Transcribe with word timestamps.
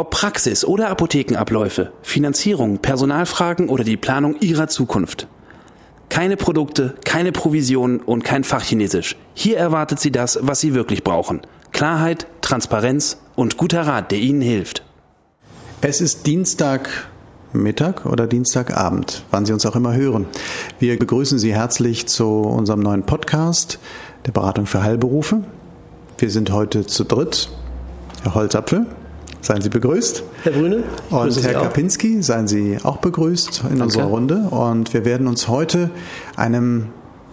Ob 0.00 0.08
Praxis 0.08 0.64
oder 0.64 0.88
Apothekenabläufe, 0.88 1.92
Finanzierung, 2.00 2.78
Personalfragen 2.78 3.68
oder 3.68 3.84
die 3.84 3.98
Planung 3.98 4.34
Ihrer 4.40 4.66
Zukunft. 4.66 5.28
Keine 6.08 6.38
Produkte, 6.38 6.94
keine 7.04 7.32
Provisionen 7.32 8.00
und 8.00 8.24
kein 8.24 8.42
Fachchinesisch. 8.42 9.16
Hier 9.34 9.58
erwartet 9.58 10.00
Sie 10.00 10.10
das, 10.10 10.38
was 10.40 10.60
Sie 10.60 10.72
wirklich 10.72 11.04
brauchen. 11.04 11.42
Klarheit, 11.72 12.26
Transparenz 12.40 13.18
und 13.36 13.58
guter 13.58 13.82
Rat, 13.82 14.10
der 14.10 14.20
Ihnen 14.20 14.40
hilft. 14.40 14.84
Es 15.82 16.00
ist 16.00 16.26
Dienstagmittag 16.26 18.06
oder 18.06 18.26
Dienstagabend, 18.26 19.22
wann 19.30 19.44
Sie 19.44 19.52
uns 19.52 19.66
auch 19.66 19.76
immer 19.76 19.92
hören. 19.92 20.24
Wir 20.78 20.98
begrüßen 20.98 21.38
Sie 21.38 21.52
herzlich 21.52 22.06
zu 22.06 22.40
unserem 22.40 22.80
neuen 22.80 23.02
Podcast 23.02 23.78
der 24.24 24.32
Beratung 24.32 24.64
für 24.64 24.82
Heilberufe. 24.82 25.44
Wir 26.16 26.30
sind 26.30 26.52
heute 26.52 26.86
zu 26.86 27.04
dritt. 27.04 27.50
Herr 28.22 28.34
Holzapfel, 28.34 28.86
seien 29.42 29.62
Sie 29.62 29.68
begrüßt. 29.68 30.22
Herr 30.42 30.52
Brüne. 30.52 30.84
Und 31.10 31.42
Herr 31.42 31.54
Kapinski, 31.54 32.22
seien 32.22 32.48
Sie 32.48 32.78
auch 32.82 32.98
begrüßt 32.98 33.62
in 33.62 33.68
Danke. 33.70 33.84
unserer 33.84 34.04
Runde. 34.04 34.36
Und 34.50 34.92
wir 34.94 35.04
werden 35.04 35.26
uns 35.26 35.48
heute 35.48 35.90
einem 36.36 36.86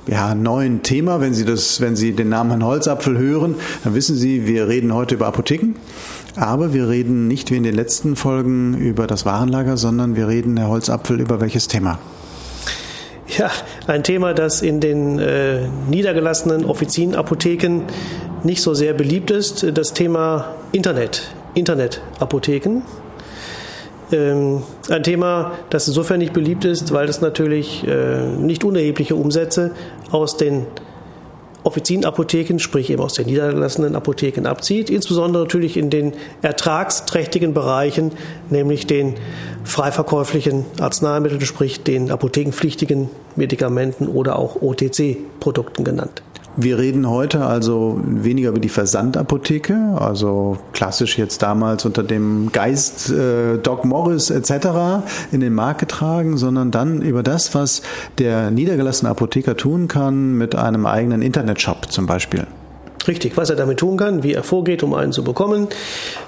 ja, 0.07 0.35
neuen 0.35 0.83
Thema, 0.83 1.21
wenn 1.21 1.33
Sie 1.33 1.45
das, 1.45 1.81
wenn 1.81 1.95
Sie 1.95 2.13
den 2.13 2.29
Namen 2.29 2.51
Herrn 2.51 2.65
Holzapfel 2.65 3.17
hören, 3.17 3.55
dann 3.83 3.93
wissen 3.93 4.15
Sie, 4.15 4.47
wir 4.47 4.67
reden 4.67 4.93
heute 4.93 5.15
über 5.15 5.27
Apotheken. 5.27 5.75
Aber 6.35 6.73
wir 6.73 6.87
reden 6.87 7.27
nicht 7.27 7.51
wie 7.51 7.57
in 7.57 7.63
den 7.63 7.75
letzten 7.75 8.15
Folgen 8.15 8.77
über 8.77 9.07
das 9.07 9.25
Warenlager, 9.25 9.75
sondern 9.75 10.15
wir 10.15 10.27
reden, 10.27 10.55
Herr 10.57 10.67
Holzapfel, 10.69 11.19
über 11.19 11.41
welches 11.41 11.67
Thema? 11.67 11.99
Ja, 13.37 13.51
ein 13.87 14.03
Thema, 14.03 14.33
das 14.33 14.61
in 14.61 14.79
den 14.79 15.19
äh, 15.19 15.67
niedergelassenen 15.89 16.63
Offizienapotheken 16.63 17.81
nicht 18.43 18.61
so 18.61 18.73
sehr 18.73 18.93
beliebt 18.93 19.31
ist, 19.31 19.65
das 19.73 19.93
Thema 19.93 20.55
Internet, 20.71 21.35
Internetapotheken. 21.57 22.83
Ähm, 24.11 24.63
ein 24.89 25.03
Thema, 25.03 25.53
das 25.69 25.87
insofern 25.87 26.19
nicht 26.19 26.33
beliebt 26.33 26.63
ist, 26.63 26.93
weil 26.93 27.09
es 27.09 27.19
natürlich 27.19 27.85
äh, 27.85 28.25
nicht 28.25 28.63
unerhebliche 28.63 29.15
Umsätze 29.15 29.71
aus 30.11 30.37
den 30.37 30.65
Offizienapotheken, 31.63 32.59
sprich 32.59 32.89
eben 32.89 33.01
aus 33.01 33.15
den 33.15 33.25
niedergelassenen 33.25 33.97
Apotheken 33.97 34.45
abzieht, 34.45 34.89
insbesondere 34.89 35.43
natürlich 35.43 35.75
in 35.75 35.89
den 35.89 36.13
ertragsträchtigen 36.41 37.53
Bereichen, 37.53 38.13
nämlich 38.49 38.87
den 38.87 39.15
freiverkäuflichen 39.65 40.65
Arzneimitteln, 40.79 41.41
sprich 41.41 41.83
den 41.83 42.09
apothekenpflichtigen 42.09 43.09
Medikamenten 43.35 44.07
oder 44.07 44.39
auch 44.39 44.61
OTC-Produkten 44.61 45.83
genannt. 45.83 46.23
Wir 46.59 46.79
reden 46.79 47.07
heute 47.07 47.45
also 47.45 48.01
weniger 48.03 48.49
über 48.49 48.59
die 48.59 48.69
Versandapotheke, 48.69 49.95
also 49.99 50.57
klassisch 50.73 51.15
jetzt 51.19 51.43
damals 51.43 51.85
unter 51.85 52.01
dem 52.01 52.51
Geist 52.51 53.11
äh, 53.11 53.59
Doc 53.59 53.85
Morris 53.85 54.31
etc. 54.31 55.05
in 55.31 55.39
den 55.39 55.53
Markt 55.53 55.81
getragen, 55.81 56.35
sondern 56.37 56.71
dann 56.71 57.03
über 57.03 57.21
das, 57.21 57.53
was 57.53 57.83
der 58.17 58.49
niedergelassene 58.49 59.11
Apotheker 59.11 59.55
tun 59.55 59.87
kann 59.87 60.33
mit 60.33 60.55
einem 60.55 60.87
eigenen 60.87 61.21
Internetshop 61.21 61.91
zum 61.91 62.07
Beispiel. 62.07 62.47
Richtig, 63.07 63.37
was 63.37 63.51
er 63.51 63.55
damit 63.55 63.77
tun 63.77 63.95
kann, 63.95 64.23
wie 64.23 64.33
er 64.33 64.41
vorgeht, 64.41 64.81
um 64.81 64.95
einen 64.95 65.11
zu 65.11 65.23
bekommen, 65.23 65.67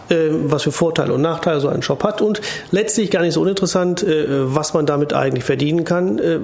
äh, 0.10 0.30
was 0.32 0.64
für 0.64 0.72
Vorteile 0.72 1.14
und 1.14 1.22
Nachteile 1.22 1.60
so 1.60 1.68
ein 1.68 1.82
Shop 1.82 2.04
hat 2.04 2.22
und 2.22 2.42
letztlich 2.72 3.12
gar 3.12 3.22
nicht 3.22 3.34
so 3.34 3.42
uninteressant, 3.42 4.04
äh, 4.04 4.26
was 4.54 4.74
man 4.74 4.86
damit 4.86 5.14
eigentlich 5.14 5.44
verdienen 5.44 5.84
kann 5.84 6.20
äh, 6.20 6.40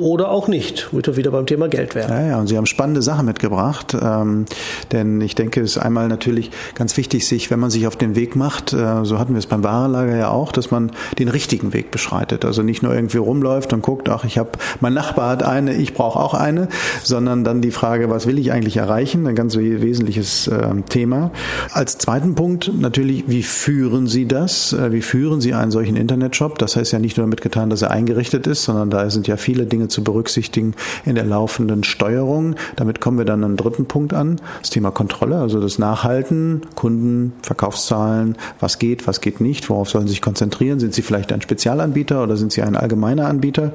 oder 0.00 0.30
auch 0.30 0.48
nicht, 0.48 0.92
womit 0.92 1.06
wir 1.06 1.16
wieder 1.16 1.30
beim 1.30 1.46
Thema 1.46 1.68
Geld 1.68 1.94
wären. 1.94 2.10
Ja, 2.10 2.26
ja, 2.26 2.40
und 2.40 2.46
Sie 2.46 2.56
haben 2.56 2.66
spannende 2.66 3.02
Sachen 3.02 3.26
mitgebracht, 3.26 3.96
ähm, 4.00 4.46
denn 4.92 5.20
ich 5.20 5.34
denke, 5.34 5.60
es 5.60 5.76
ist 5.76 5.78
einmal 5.78 6.08
natürlich 6.08 6.50
ganz 6.74 6.96
wichtig, 6.96 7.26
sich, 7.26 7.50
wenn 7.50 7.60
man 7.60 7.70
sich 7.70 7.86
auf 7.86 7.96
den 7.96 8.14
Weg 8.16 8.36
macht, 8.36 8.70
so 8.70 9.18
hatten 9.18 9.34
wir 9.34 9.38
es 9.38 9.46
beim 9.46 9.64
Warenlager 9.64 10.16
ja 10.16 10.30
auch, 10.30 10.52
dass 10.52 10.70
man 10.70 10.92
den 11.18 11.28
richtigen 11.28 11.72
Weg 11.72 11.90
beschreitet, 11.90 12.44
also 12.44 12.62
nicht 12.62 12.82
nur 12.82 12.94
irgendwie 12.94 13.18
rumläuft 13.18 13.72
und 13.72 13.82
guckt, 13.82 14.08
ach, 14.08 14.24
ich 14.24 14.38
habe, 14.38 14.50
mein 14.80 14.94
Nachbar 14.94 15.30
hat 15.30 15.42
eine, 15.42 15.74
ich 15.74 15.94
brauche 15.94 16.18
auch 16.18 16.34
eine, 16.34 16.68
sondern 17.02 17.44
dann 17.44 17.60
die 17.60 17.70
Frage, 17.70 18.10
was 18.10 18.26
will 18.26 18.38
ich 18.38 18.52
eigentlich 18.52 18.76
erreichen, 18.76 19.26
ein 19.26 19.34
ganz 19.34 19.56
wesentliches 19.56 20.48
äh, 20.48 20.82
Thema. 20.88 21.30
Als 21.72 21.98
zweiten 21.98 22.34
Punkt 22.34 22.70
natürlich, 22.82 23.24
wie 23.28 23.42
führen 23.42 24.06
Sie 24.06 24.26
das? 24.26 24.72
Äh, 24.72 24.92
wie 24.92 25.00
führen 25.00 25.40
Sie 25.40 25.54
einen 25.54 25.70
solchen 25.70 25.96
Internetshop? 25.96 26.58
Das 26.58 26.76
heißt 26.76 26.92
ja 26.92 26.98
nicht 26.98 27.16
nur 27.16 27.24
damit 27.24 27.40
getan, 27.40 27.70
dass 27.70 27.82
er 27.82 27.90
eingerichtet 27.90 28.46
ist, 28.46 28.64
sondern 28.64 28.90
da 28.90 29.08
sind 29.08 29.26
ja 29.26 29.36
viele 29.36 29.64
Dinge 29.64 29.88
zu 29.88 30.04
berücksichtigen 30.04 30.74
in 31.06 31.14
der 31.14 31.24
laufenden 31.24 31.84
Steuerung. 31.84 32.56
Damit 32.76 33.00
kommen 33.00 33.16
wir 33.16 33.24
dann 33.24 33.44
am 33.44 33.56
dritten 33.56 33.86
Punkt 33.86 34.12
an, 34.12 34.40
das 34.60 34.70
Thema 34.70 34.90
Kontrolle, 34.90 35.38
also 35.38 35.60
das 35.60 35.78
Nachhalten, 35.78 36.62
Kunden, 36.74 37.32
Verkaufszahlen, 37.42 38.36
was 38.60 38.78
geht, 38.78 39.06
was 39.06 39.20
geht 39.20 39.40
nicht, 39.40 39.70
worauf 39.70 39.88
sollen 39.88 40.06
Sie 40.06 40.12
sich 40.12 40.22
konzentrieren? 40.22 40.80
Sind 40.80 40.92
Sie 40.92 41.02
vielleicht 41.02 41.32
ein 41.32 41.40
Spezialanbieter 41.40 42.22
oder 42.22 42.36
sind 42.36 42.52
Sie 42.52 42.62
ein 42.62 42.76
allgemeiner 42.76 43.28
Anbieter? 43.28 43.72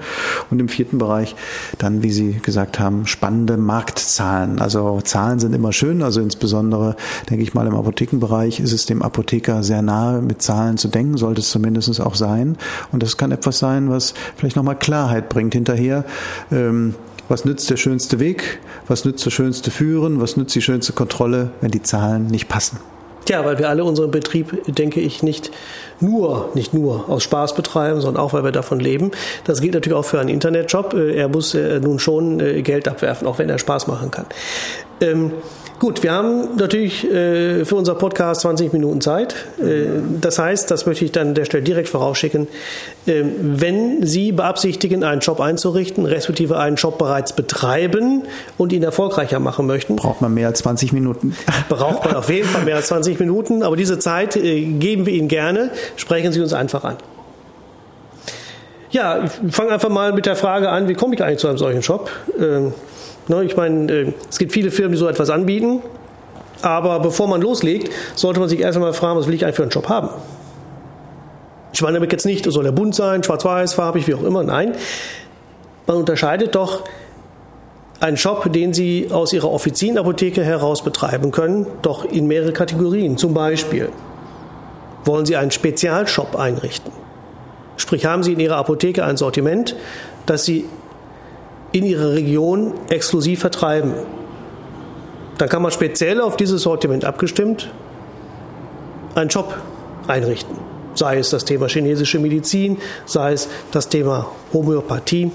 Und 0.52 0.60
im 0.60 0.70
vierten 0.70 0.98
Bereich 0.98 1.36
dann, 1.78 2.04
wie 2.04 2.12
Sie 2.12 2.34
gesagt 2.34 2.80
haben, 2.80 3.08
spannende 3.08 3.58
Marktzahlen. 3.58 4.60
Also 4.60 5.02
Zahlen 5.02 5.40
sind 5.40 5.56
immer 5.56 5.74
schön, 5.74 6.04
also 6.04 6.22
insbesondere, 6.22 6.96
denke 7.30 7.44
ich 7.44 7.54
mal, 7.54 7.66
im 7.66 7.76
Apothekenbereich 7.76 8.60
ist 8.60 8.74
es 8.74 8.86
dem 8.86 8.97
Apotheker 9.02 9.64
sehr 9.64 9.82
nahe, 9.82 10.22
mit 10.22 10.42
Zahlen 10.42 10.78
zu 10.78 10.88
denken, 10.88 11.18
sollte 11.18 11.42
es 11.42 11.50
zumindest 11.50 12.00
auch 12.02 12.16
sein. 12.16 12.58
Und 12.92 13.04
das 13.04 13.18
kann 13.18 13.32
etwas 13.32 13.60
sein, 13.60 13.90
was 13.90 14.14
vielleicht 14.36 14.56
nochmal 14.56 14.78
Klarheit 14.78 15.30
bringt 15.30 15.54
hinterher. 15.54 16.06
Ähm, 16.52 16.96
was 17.30 17.44
nützt 17.44 17.70
der 17.70 17.78
schönste 17.78 18.20
Weg? 18.20 18.60
Was 18.88 19.04
nützt 19.04 19.26
das 19.26 19.34
schönste 19.34 19.70
Führen? 19.72 20.22
Was 20.22 20.38
nützt 20.38 20.56
die 20.56 20.62
schönste 20.62 20.94
Kontrolle, 20.94 21.52
wenn 21.62 21.72
die 21.72 21.84
Zahlen 21.84 22.28
nicht 22.28 22.48
passen? 22.48 22.80
Ja, 23.28 23.44
weil 23.44 23.60
wir 23.60 23.68
alle 23.68 23.84
unseren 23.84 24.10
Betrieb, 24.10 24.64
denke 24.74 25.02
ich, 25.02 25.22
nicht 25.22 25.52
nur, 26.00 26.50
nicht 26.54 26.74
nur 26.74 27.10
aus 27.10 27.24
Spaß 27.24 27.56
betreiben, 27.56 28.00
sondern 28.00 28.24
auch, 28.24 28.32
weil 28.32 28.46
wir 28.46 28.54
davon 28.54 28.80
leben. 28.80 29.12
Das 29.44 29.60
gilt 29.60 29.74
natürlich 29.74 29.98
auch 29.98 30.06
für 30.06 30.22
einen 30.22 30.30
Internetjob. 30.30 30.94
Er 30.94 31.28
muss 31.28 31.54
nun 31.54 32.00
schon 32.00 32.38
Geld 32.64 32.88
abwerfen, 32.88 33.28
auch 33.28 33.38
wenn 33.38 33.50
er 33.50 33.60
Spaß 33.60 33.88
machen 33.88 34.12
kann. 34.12 34.28
Ähm, 35.02 35.34
Gut, 35.80 36.02
wir 36.02 36.12
haben 36.12 36.56
natürlich 36.56 37.04
äh, 37.04 37.64
für 37.64 37.76
unser 37.76 37.94
Podcast 37.94 38.42
20 38.42 38.74
Minuten 38.74 39.00
Zeit. 39.00 39.36
Äh, 39.62 39.86
das 40.20 40.40
heißt, 40.40 40.72
das 40.72 40.88
möchte 40.88 41.06
ich 41.06 41.12
dann 41.12 41.30
an 41.30 41.34
der 41.36 41.46
Stelle 41.46 41.62
direkt 41.62 41.90
vorausschicken. 41.90 42.48
Äh, 43.06 43.24
wenn 43.40 44.04
Sie 44.04 44.32
beabsichtigen, 44.32 45.04
einen 45.04 45.22
Job 45.22 45.40
einzurichten, 45.40 46.08
respektive 46.08 46.58
einen 46.58 46.78
Job 46.78 46.98
bereits 46.98 47.34
betreiben 47.34 48.24
und 48.58 48.74
ihn 48.74 48.82
erfolgreicher 48.82 49.40
machen 49.40 49.68
möchten, 49.68 49.98
braucht 49.98 50.20
man 50.20 50.34
mehr 50.34 50.48
als 50.48 50.60
20 50.60 50.94
Minuten. 50.94 51.36
Braucht 51.70 52.06
man 52.06 52.16
auf 52.16 52.30
jeden 52.30 52.48
Fall 52.48 52.64
mehr 52.64 52.78
als 52.78 52.88
20 52.88 53.20
Minuten, 53.20 53.62
aber 53.62 53.76
diese 53.76 54.00
Zeit 54.00 54.36
äh, 54.36 54.62
geben 54.64 55.06
wir 55.06 55.14
Ihnen 55.14 55.28
gerne. 55.28 55.70
Sprechen 55.96 56.34
Sie 56.34 56.42
uns 56.42 56.54
einfach 56.54 56.84
an. 56.86 56.96
Ja, 58.90 59.26
ich 59.26 59.54
fange 59.54 59.72
einfach 59.72 59.90
mal 59.90 60.14
mit 60.14 60.26
der 60.26 60.36
Frage 60.36 60.70
an, 60.70 60.88
wie 60.88 60.96
komme 60.96 61.14
ich 61.14 61.24
eigentlich 61.24 61.40
zu 61.40 61.48
einem 61.48 61.58
solchen 61.58 61.82
Job? 61.82 62.10
Ähm, 62.40 62.74
Ne, 63.28 63.44
ich 63.44 63.56
meine, 63.58 63.92
äh, 63.92 64.14
es 64.30 64.38
gibt 64.38 64.54
viele 64.54 64.72
Firmen, 64.72 64.94
die 64.94 64.98
so 64.98 65.08
etwas 65.08 65.30
anbieten, 65.30 65.82
aber 66.62 67.00
bevor 67.00 67.28
man 67.28 67.42
loslegt, 67.42 67.92
sollte 68.16 68.40
man 68.40 68.50
sich 68.50 68.60
erst 68.60 68.78
einmal 68.78 68.94
fragen, 68.94 69.20
was 69.20 69.28
will 69.28 69.34
ich 69.34 69.44
eigentlich 69.44 69.58
für 69.58 69.64
einen 69.64 69.72
Job 69.72 69.90
haben? 69.90 70.10
Ich 71.74 71.82
meine 71.82 71.96
damit 71.96 72.12
jetzt 72.12 72.26
nicht, 72.26 72.50
soll 72.50 72.66
er 72.66 72.72
bunt 72.72 72.96
sein, 72.96 73.24
schwarz-weiß, 73.24 73.74
farbig, 73.74 74.08
wie 74.08 74.16
auch 74.16 74.24
immer. 74.24 74.44
Nein, 74.44 74.74
man 75.86 75.98
unterscheidet 75.98 76.56
doch 76.56 76.84
einen 78.00 78.18
Shop, 78.18 78.52
den 78.52 78.74
Sie 78.74 79.10
aus 79.12 79.34
Ihrer 79.34 79.52
Offizienapotheke 79.52 80.44
heraus 80.44 80.84
betreiben 80.84 81.32
können, 81.32 81.68
doch 81.82 82.06
in 82.06 82.28
mehrere 82.28 82.54
Kategorien. 82.54 83.18
Zum 83.18 83.34
Beispiel 83.34 83.90
wollen 85.04 85.26
Sie 85.26 85.36
einen 85.36 85.52
Spezialshop 85.52 86.36
einrichten. 86.36 86.92
Sprich, 87.78 88.06
haben 88.06 88.24
Sie 88.24 88.34
in 88.34 88.40
Ihrer 88.40 88.58
Apotheke 88.58 89.04
ein 89.04 89.18
Sortiment, 89.18 89.76
das 90.26 90.46
Sie 90.46 90.66
in 91.78 91.86
ihrer 91.86 92.14
Region 92.14 92.74
exklusiv 92.90 93.40
vertreiben. 93.40 93.94
Dann 95.38 95.50
kann 95.50 95.62
man 95.62 95.72
speziell 95.72 96.22
auf 96.22 96.38
dieses 96.38 96.64
Sortiment 96.64 97.06
abgestimmt 97.06 97.70
einen 99.16 99.30
Shop 99.30 99.56
einrichten. 100.08 100.56
Sei 100.96 101.18
es 101.20 101.30
das 101.30 101.46
Thema 101.46 101.68
chinesische 101.68 102.20
Medizin, 102.20 102.78
sei 103.06 103.34
es 103.34 103.50
das 103.72 103.90
Thema 103.90 104.28
Homöopathie. 104.54 105.32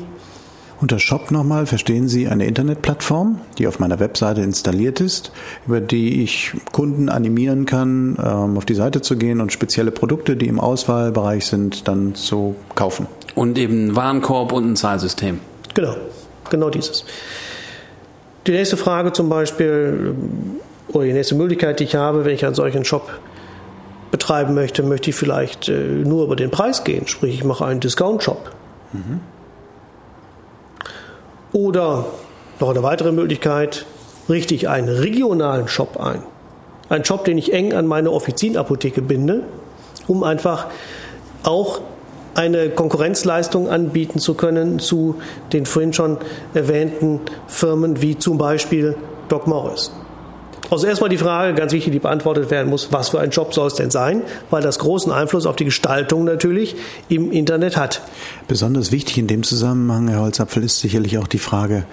Unter 0.80 0.98
Shop 0.98 1.30
nochmal 1.30 1.66
verstehen 1.66 2.08
Sie 2.08 2.26
eine 2.26 2.44
Internetplattform, 2.46 3.40
die 3.58 3.68
auf 3.68 3.78
meiner 3.78 4.00
Webseite 4.00 4.40
installiert 4.40 5.00
ist, 5.00 5.30
über 5.64 5.80
die 5.80 6.24
ich 6.24 6.52
Kunden 6.72 7.08
animieren 7.08 7.66
kann, 7.66 8.16
ähm, 8.18 8.56
auf 8.56 8.64
die 8.64 8.74
Seite 8.74 9.00
zu 9.00 9.16
gehen 9.16 9.40
und 9.40 9.52
spezielle 9.52 9.92
Produkte, 9.92 10.34
die 10.36 10.48
im 10.48 10.58
Auswahlbereich 10.58 11.46
sind, 11.46 11.86
dann 11.86 12.16
zu 12.16 12.56
kaufen. 12.74 13.06
Und 13.36 13.58
eben 13.58 13.94
Warenkorb 13.94 14.50
und 14.50 14.72
ein 14.72 14.76
Zahlsystem. 14.76 15.38
Genau, 15.74 15.94
genau 16.52 16.70
dieses. 16.70 17.04
Die 18.46 18.52
nächste 18.52 18.76
Frage 18.76 19.12
zum 19.12 19.28
Beispiel, 19.28 20.14
oder 20.88 21.04
die 21.04 21.12
nächste 21.12 21.34
Möglichkeit, 21.34 21.80
die 21.80 21.84
ich 21.84 21.96
habe, 21.96 22.24
wenn 22.24 22.34
ich 22.34 22.44
einen 22.44 22.54
solchen 22.54 22.84
Shop 22.84 23.10
betreiben 24.10 24.54
möchte, 24.54 24.82
möchte 24.82 25.10
ich 25.10 25.16
vielleicht 25.16 25.68
äh, 25.68 25.72
nur 25.72 26.24
über 26.24 26.36
den 26.36 26.50
Preis 26.50 26.84
gehen, 26.84 27.06
sprich 27.08 27.34
ich 27.34 27.44
mache 27.44 27.64
einen 27.64 27.80
Discount-Shop. 27.80 28.50
Mhm. 28.92 29.20
Oder 31.52 32.06
noch 32.60 32.70
eine 32.70 32.82
weitere 32.82 33.10
Möglichkeit, 33.10 33.86
richte 34.28 34.54
ich 34.54 34.68
einen 34.68 34.88
regionalen 34.88 35.66
Shop 35.66 35.98
ein. 35.98 36.22
Einen 36.88 37.04
Shop, 37.04 37.24
den 37.24 37.38
ich 37.38 37.52
eng 37.52 37.72
an 37.72 37.86
meine 37.86 38.10
Offizienapotheke 38.10 39.02
binde, 39.02 39.42
um 40.06 40.22
einfach 40.24 40.66
auch 41.42 41.80
eine 42.34 42.70
Konkurrenzleistung 42.70 43.68
anbieten 43.68 44.18
zu 44.18 44.34
können 44.34 44.78
zu 44.78 45.16
den 45.52 45.66
vorhin 45.66 45.92
schon 45.92 46.18
erwähnten 46.54 47.20
Firmen 47.46 48.02
wie 48.02 48.18
zum 48.18 48.38
Beispiel 48.38 48.96
Doc 49.28 49.46
Morris. 49.46 49.92
Also 50.70 50.86
erstmal 50.86 51.10
die 51.10 51.18
Frage, 51.18 51.52
ganz 51.52 51.72
wichtig, 51.72 51.92
die 51.92 51.98
beantwortet 51.98 52.50
werden 52.50 52.70
muss, 52.70 52.92
was 52.92 53.10
für 53.10 53.20
ein 53.20 53.28
Job 53.28 53.52
soll 53.52 53.66
es 53.66 53.74
denn 53.74 53.90
sein, 53.90 54.22
weil 54.48 54.62
das 54.62 54.78
großen 54.78 55.12
Einfluss 55.12 55.44
auf 55.44 55.54
die 55.54 55.66
Gestaltung 55.66 56.24
natürlich 56.24 56.76
im 57.10 57.30
Internet 57.30 57.76
hat. 57.76 58.00
Besonders 58.48 58.90
wichtig 58.90 59.18
in 59.18 59.26
dem 59.26 59.42
Zusammenhang, 59.42 60.08
Herr 60.08 60.20
Holzapfel, 60.20 60.64
ist 60.64 60.80
sicherlich 60.80 61.18
auch 61.18 61.26
die 61.26 61.38
Frage, 61.38 61.84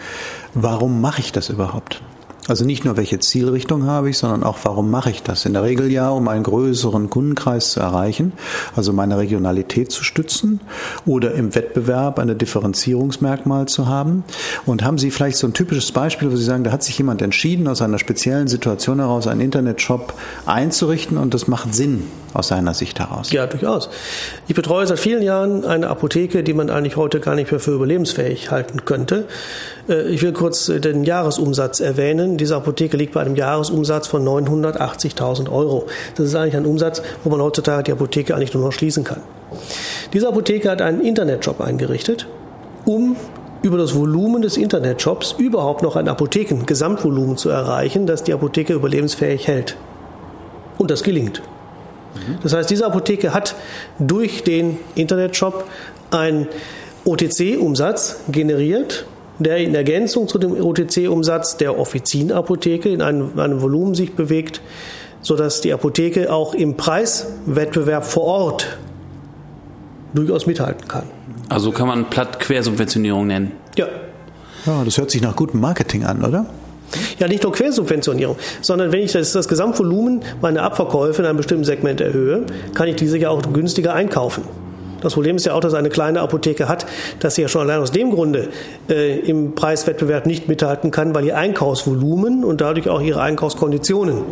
warum 0.54 1.02
mache 1.02 1.20
ich 1.20 1.34
das 1.34 1.50
überhaupt? 1.50 2.02
Also 2.50 2.66
nicht 2.66 2.84
nur, 2.84 2.98
welche 2.98 3.20
Zielrichtung 3.20 3.86
habe 3.86 4.10
ich, 4.10 4.18
sondern 4.18 4.44
auch, 4.44 4.58
warum 4.64 4.90
mache 4.90 5.12
ich 5.12 5.22
das? 5.22 5.46
In 5.46 5.54
der 5.54 5.62
Regel 5.62 5.92
ja, 5.92 6.10
um 6.10 6.28
einen 6.28 6.44
größeren 6.44 7.10
Kundenkreis 7.12 7.72
zu 7.72 7.80
erreichen, 7.80 8.34
also 8.76 8.92
meine 8.92 9.20
Regionalität 9.20 9.92
zu 9.92 10.04
stützen 10.04 10.60
oder 11.06 11.36
im 11.36 11.54
Wettbewerb 11.54 12.18
eine 12.18 12.36
Differenzierungsmerkmal 12.36 13.68
zu 13.68 13.88
haben. 13.88 14.24
Und 14.66 14.84
haben 14.84 14.98
Sie 14.98 15.12
vielleicht 15.12 15.38
so 15.38 15.46
ein 15.46 15.54
typisches 15.54 15.92
Beispiel, 15.92 16.32
wo 16.32 16.36
Sie 16.36 16.44
sagen, 16.44 16.64
da 16.64 16.72
hat 16.72 16.84
sich 16.84 16.98
jemand 16.98 17.22
entschieden, 17.22 17.68
aus 17.68 17.84
einer 17.84 18.00
speziellen 18.00 18.48
Situation 18.48 18.98
heraus 18.98 19.28
einen 19.28 19.42
Internetshop 19.42 20.16
einzurichten 20.48 21.18
und 21.18 21.36
das 21.36 21.48
macht 21.48 21.76
Sinn 21.76 22.06
aus 22.34 22.50
seiner 22.50 22.74
Sicht 22.74 23.00
heraus? 23.00 23.32
Ja, 23.32 23.48
durchaus. 23.48 23.90
Ich 24.48 24.56
betreue 24.56 24.86
seit 24.86 25.00
vielen 25.00 25.22
Jahren 25.22 25.66
eine 25.66 25.88
Apotheke, 25.88 26.44
die 26.44 26.54
man 26.54 26.70
eigentlich 26.70 26.96
heute 26.96 27.20
gar 27.20 27.36
nicht 27.36 27.52
mehr 27.52 27.60
für 27.60 27.72
überlebensfähig 27.72 28.52
halten 28.52 28.86
könnte. 28.86 29.26
Äh, 29.88 30.10
ich 30.10 30.22
will 30.22 30.34
kurz 30.34 30.66
den 30.66 31.04
Jahresumsatz 31.04 31.80
erwähnen. 31.80 32.38
Diese 32.38 32.56
Apotheke 32.56 32.98
liegt 32.98 33.14
bei 33.14 33.22
einem 33.22 33.36
Jahresumsatz 33.36 34.08
von 34.08 34.26
980.000 34.26 35.52
Euro. 35.52 35.88
Das 36.16 36.26
ist 36.28 36.36
eigentlich 36.36 36.56
ein 36.56 36.66
Umsatz, 36.66 37.02
wo 37.24 37.30
man 37.30 37.42
heutzutage 37.42 37.84
die 37.84 37.92
Apotheke 37.92 38.36
eigentlich 38.36 38.54
nur 38.54 38.64
noch 38.64 38.72
schließen 38.72 39.04
kann. 39.04 39.22
Diese 40.14 40.28
Apotheke 40.28 40.70
hat 40.70 40.82
einen 40.82 41.02
Internetshop 41.02 41.62
eingerichtet, 41.62 42.28
um 42.86 43.16
über 43.62 43.78
das 43.78 43.94
Volumen 43.94 44.42
des 44.42 44.58
Internetshops 44.58 45.36
überhaupt 45.38 45.84
noch 45.84 45.96
ein 45.96 46.08
Apotheken-Gesamtvolumen 46.08 47.38
zu 47.38 47.50
erreichen, 47.50 48.08
das 48.08 48.24
die 48.24 48.34
Apotheke 48.34 48.74
überlebensfähig 48.74 49.48
hält. 49.48 49.76
Und 50.78 50.92
das 50.92 51.04
gelingt. 51.04 51.42
Das 52.44 52.54
heißt, 52.54 52.70
diese 52.70 52.86
Apotheke 52.86 53.34
hat 53.34 53.56
durch 54.00 54.44
den 54.44 54.78
Internetshop 54.96 55.66
einen 56.12 56.48
OTC-Umsatz 57.06 58.22
generiert, 58.30 59.06
der 59.40 59.58
in 59.58 59.74
Ergänzung 59.74 60.28
zu 60.28 60.38
dem 60.38 60.54
OTC-Umsatz 60.54 61.58
der 61.58 61.80
Offizienapotheke 61.80 62.90
in 62.90 63.02
einem, 63.02 63.40
einem 63.40 63.62
Volumen 63.62 63.96
sich 63.96 64.14
bewegt, 64.14 64.62
sodass 65.22 65.62
die 65.62 65.74
Apotheke 65.74 66.32
auch 66.32 66.54
im 66.54 66.76
Preiswettbewerb 66.76 68.06
vor 68.06 68.24
Ort 68.24 68.78
durchaus 70.14 70.46
mithalten 70.46 70.88
kann. 70.88 71.04
Also 71.48 71.72
kann 71.72 71.88
man 71.88 72.10
platt 72.10 72.40
Quersubventionierung 72.40 73.28
nennen. 73.28 73.52
Ja. 73.78 73.88
Ja, 74.66 74.84
das 74.84 74.98
hört 74.98 75.10
sich 75.10 75.22
nach 75.22 75.36
gutem 75.36 75.62
Marketing 75.62 76.04
an, 76.04 76.24
oder? 76.24 76.46
Ja, 77.20 77.28
nicht 77.28 77.44
nur 77.44 77.52
Quersubventionierung, 77.52 78.38
sondern 78.62 78.92
wenn 78.92 79.02
ich 79.02 79.12
das, 79.12 79.34
das 79.34 79.48
Gesamtvolumen 79.48 80.22
meiner 80.42 80.64
Abverkäufe 80.64 81.22
in 81.22 81.28
einem 81.28 81.38
bestimmten 81.38 81.66
Segment 81.66 82.00
erhöhe, 82.00 82.46
kann 82.74 82.88
ich 82.88 82.96
diese 82.96 83.18
ja 83.18 83.30
auch 83.30 83.42
günstiger 83.54 83.94
einkaufen. 83.94 84.44
Das 85.02 85.14
Problem 85.14 85.38
ist 85.38 85.46
ja 85.46 85.54
auch, 85.54 85.62
dass 85.62 85.74
eine 85.74 85.90
kleine 85.90 86.22
Apotheke 86.22 86.68
hat, 86.68 86.86
dass 87.20 87.36
sie 87.36 87.42
ja 87.42 87.48
schon 87.48 87.62
allein 87.62 87.80
aus 87.80 87.92
dem 87.92 88.12
Grunde 88.12 88.50
äh, 88.90 89.20
im 89.20 89.56
Preiswettbewerb 89.56 90.26
nicht 90.26 90.48
mithalten 90.48 90.92
kann, 90.92 91.16
weil 91.16 91.26
ihr 91.26 91.38
Einkaufsvolumen 91.38 92.44
und 92.44 92.62
dadurch 92.62 92.90
auch 92.90 93.02
ihre 93.02 93.22
Einkaufskonditionen 93.22 94.24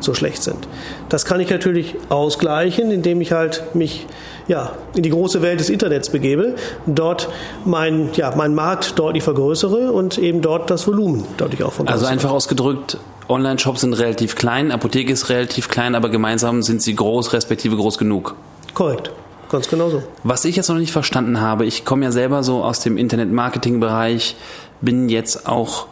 so 0.00 0.14
schlecht 0.14 0.42
sind. 0.42 0.68
Das 1.08 1.24
kann 1.24 1.40
ich 1.40 1.50
natürlich 1.50 1.96
ausgleichen, 2.08 2.90
indem 2.90 3.20
ich 3.20 3.32
halt 3.32 3.74
mich 3.74 4.06
ja, 4.46 4.72
in 4.94 5.02
die 5.02 5.10
große 5.10 5.42
Welt 5.42 5.60
des 5.60 5.68
Internets 5.68 6.08
begebe, 6.08 6.54
dort 6.86 7.28
mein, 7.64 8.10
ja, 8.14 8.34
meinen 8.34 8.54
Markt 8.54 8.98
deutlich 8.98 9.22
vergrößere 9.22 9.92
und 9.92 10.18
eben 10.18 10.40
dort 10.40 10.70
das 10.70 10.86
Volumen 10.86 11.24
deutlich 11.36 11.62
auch 11.62 11.72
Also 11.84 12.06
einfach 12.06 12.30
ausgedrückt, 12.30 12.98
Online-Shops 13.28 13.82
sind 13.82 13.92
relativ 13.92 14.36
klein, 14.36 14.72
Apotheke 14.72 15.12
ist 15.12 15.28
relativ 15.28 15.68
klein, 15.68 15.94
aber 15.94 16.08
gemeinsam 16.08 16.62
sind 16.62 16.80
sie 16.82 16.94
groß, 16.94 17.34
respektive 17.34 17.76
groß 17.76 17.98
genug. 17.98 18.34
Korrekt. 18.74 19.10
Ganz 19.50 19.68
genau 19.68 19.88
so. 19.88 20.02
Was 20.24 20.44
ich 20.44 20.56
jetzt 20.56 20.68
noch 20.68 20.76
nicht 20.76 20.92
verstanden 20.92 21.40
habe, 21.40 21.64
ich 21.64 21.84
komme 21.84 22.04
ja 22.04 22.12
selber 22.12 22.42
so 22.42 22.62
aus 22.62 22.80
dem 22.80 22.98
Internet-Marketing-Bereich, 22.98 24.36
bin 24.80 25.08
jetzt 25.08 25.46
auch 25.46 25.86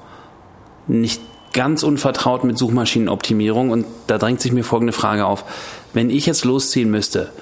nicht 0.87 1.21
ganz 1.57 1.83
unvertraut 1.83 2.45
mit 2.45 2.57
Suchmaschinenoptimierung 2.57 3.71
und 3.71 3.87
da 4.07 4.19
drängt 4.19 4.41
sich 4.41 4.53
mir 4.53 4.63
folgende 4.63 4.93
Frage 4.93 5.27
auf. 5.27 5.45
Wenn 5.93 6.11
ich 6.11 6.27
jetzt 6.27 6.45
losziehen 6.45 6.91
müsste 6.91 7.33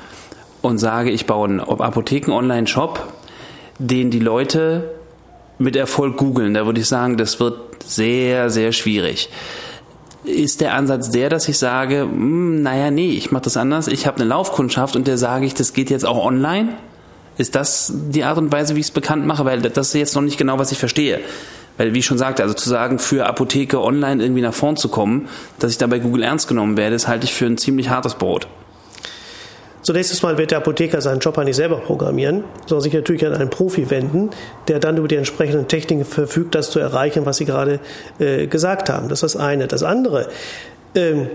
und 0.63 0.79
sage, 0.79 1.11
ich 1.11 1.27
baue 1.27 1.49
einen 1.49 1.61
Apotheken-Online-Shop, 1.61 3.13
den 3.79 4.11
die 4.11 4.21
Leute 4.21 4.95
mit 5.59 5.77
Erfolg 5.77 6.17
googeln, 6.17 6.55
da 6.55 6.65
würde 6.65 6.81
ich 6.81 6.87
sagen, 6.87 7.19
das 7.19 7.41
wird 7.41 7.59
sehr, 7.85 8.49
sehr 8.49 8.73
schwierig 8.73 9.29
ist 10.25 10.63
der 10.63 10.73
Ansatz 10.73 11.11
der, 11.11 11.29
dass 11.29 11.49
ich 11.49 11.59
sage, 11.59 12.01
hm, 12.01 12.63
naja, 12.63 12.91
nee, 12.91 13.11
ich 13.11 13.31
mache 13.31 13.45
das 13.45 13.57
anders. 13.57 13.89
Ich 13.89 14.07
habe 14.07 14.17
eine 14.19 14.27
Laufkundschaft 14.27 14.97
und 14.97 15.07
der 15.07 15.19
sage 15.19 15.45
ich, 15.45 15.55
das 15.55 15.75
geht 15.75 15.91
jetzt 15.91 16.07
auch 16.07 16.25
online. 16.25 16.71
Ist 17.37 17.55
das 17.55 17.93
die 17.95 18.25
Art 18.25 18.39
und 18.39 18.53
Weise, 18.53 18.77
wie 18.77 18.81
ich 18.81 18.87
es 18.87 18.93
bekannt 18.93 19.27
mache? 19.27 19.45
Weil 19.45 19.61
das 19.61 19.89
ist 19.89 19.95
jetzt 19.95 20.15
noch 20.15 20.23
nicht 20.23 20.39
genau, 20.39 20.59
was 20.59 20.73
ich 20.73 20.79
verstehe. 20.79 21.21
Weil, 21.77 21.93
wie 21.95 21.99
ich 21.99 22.07
schon 22.07 22.19
sagte, 22.19 22.43
also 22.43 22.55
zu 22.55 22.69
sagen, 22.69 22.99
für 22.99 23.27
Apotheke 23.27 23.81
online 23.81 24.23
irgendwie 24.23 24.43
nach 24.43 24.55
vorn 24.55 24.77
zu 24.77 24.89
kommen, 24.89 25.29
dass 25.59 25.73
ich 25.73 25.79
da 25.79 25.87
bei 25.87 25.99
Google 25.99 26.23
ernst 26.23 26.49
genommen 26.49 26.77
werde, 26.77 26.95
das 26.95 27.09
halte 27.09 27.25
ich 27.25 27.35
für 27.35 27.47
ein 27.47 27.59
ziemlich 27.59 27.89
hartes 27.89 28.15
Brot. 28.15 28.47
Zunächst 29.83 30.23
mal 30.23 30.39
wird 30.39 30.51
der 30.51 30.59
Apotheker 30.59 31.03
seinen 31.03 31.19
Job 31.19 31.37
nicht 31.45 31.57
selber 31.57 31.77
programmieren, 31.77 32.45
sondern 32.67 32.83
sich 32.83 32.95
natürlich 32.95 33.27
an 33.27 33.35
einen 33.35 33.51
Profi 33.51 33.91
wenden, 33.91 34.31
der 34.67 34.79
dann 34.79 34.97
über 34.97 35.09
die 35.09 35.17
entsprechenden 35.17 35.69
Techniken 35.69 36.07
verfügt, 36.07 36.55
das 36.55 36.71
zu 36.71 36.79
erreichen, 36.79 37.27
was 37.27 37.37
Sie 37.37 37.45
gerade 37.45 37.81
äh, 38.19 38.47
gesagt 38.47 38.89
haben. 38.89 39.11
Das 39.11 39.23
ist 39.23 39.35
das 39.35 39.37
eine. 39.43 39.67
Das 39.67 39.83
andere, 39.83 40.29
ähm, 40.95 41.29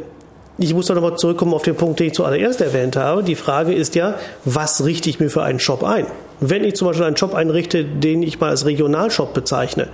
ich 0.57 0.73
muss 0.73 0.89
noch 0.89 0.95
nochmal 0.95 1.15
zurückkommen 1.15 1.53
auf 1.53 1.61
den 1.61 1.75
Punkt, 1.75 1.99
den 1.99 2.07
ich 2.07 2.13
zuallererst 2.13 2.59
erwähnt 2.59 2.95
habe. 2.95 3.23
Die 3.23 3.35
Frage 3.35 3.73
ist 3.73 3.93
ja, 3.93 4.15
was 4.45 4.83
richte 4.83 5.11
ich 5.11 5.19
mir 5.19 5.29
für 5.29 5.43
einen 5.43 5.59
Shop 5.59 5.83
ein? 5.83 6.07
Wenn 6.39 6.63
ich 6.63 6.75
zum 6.75 6.87
Beispiel 6.87 7.05
einen 7.05 7.17
Shop 7.17 7.35
einrichte, 7.35 7.85
den 7.85 8.23
ich 8.23 8.39
mal 8.39 8.49
als 8.49 8.65
Regionalshop 8.65 9.35
bezeichne, 9.35 9.89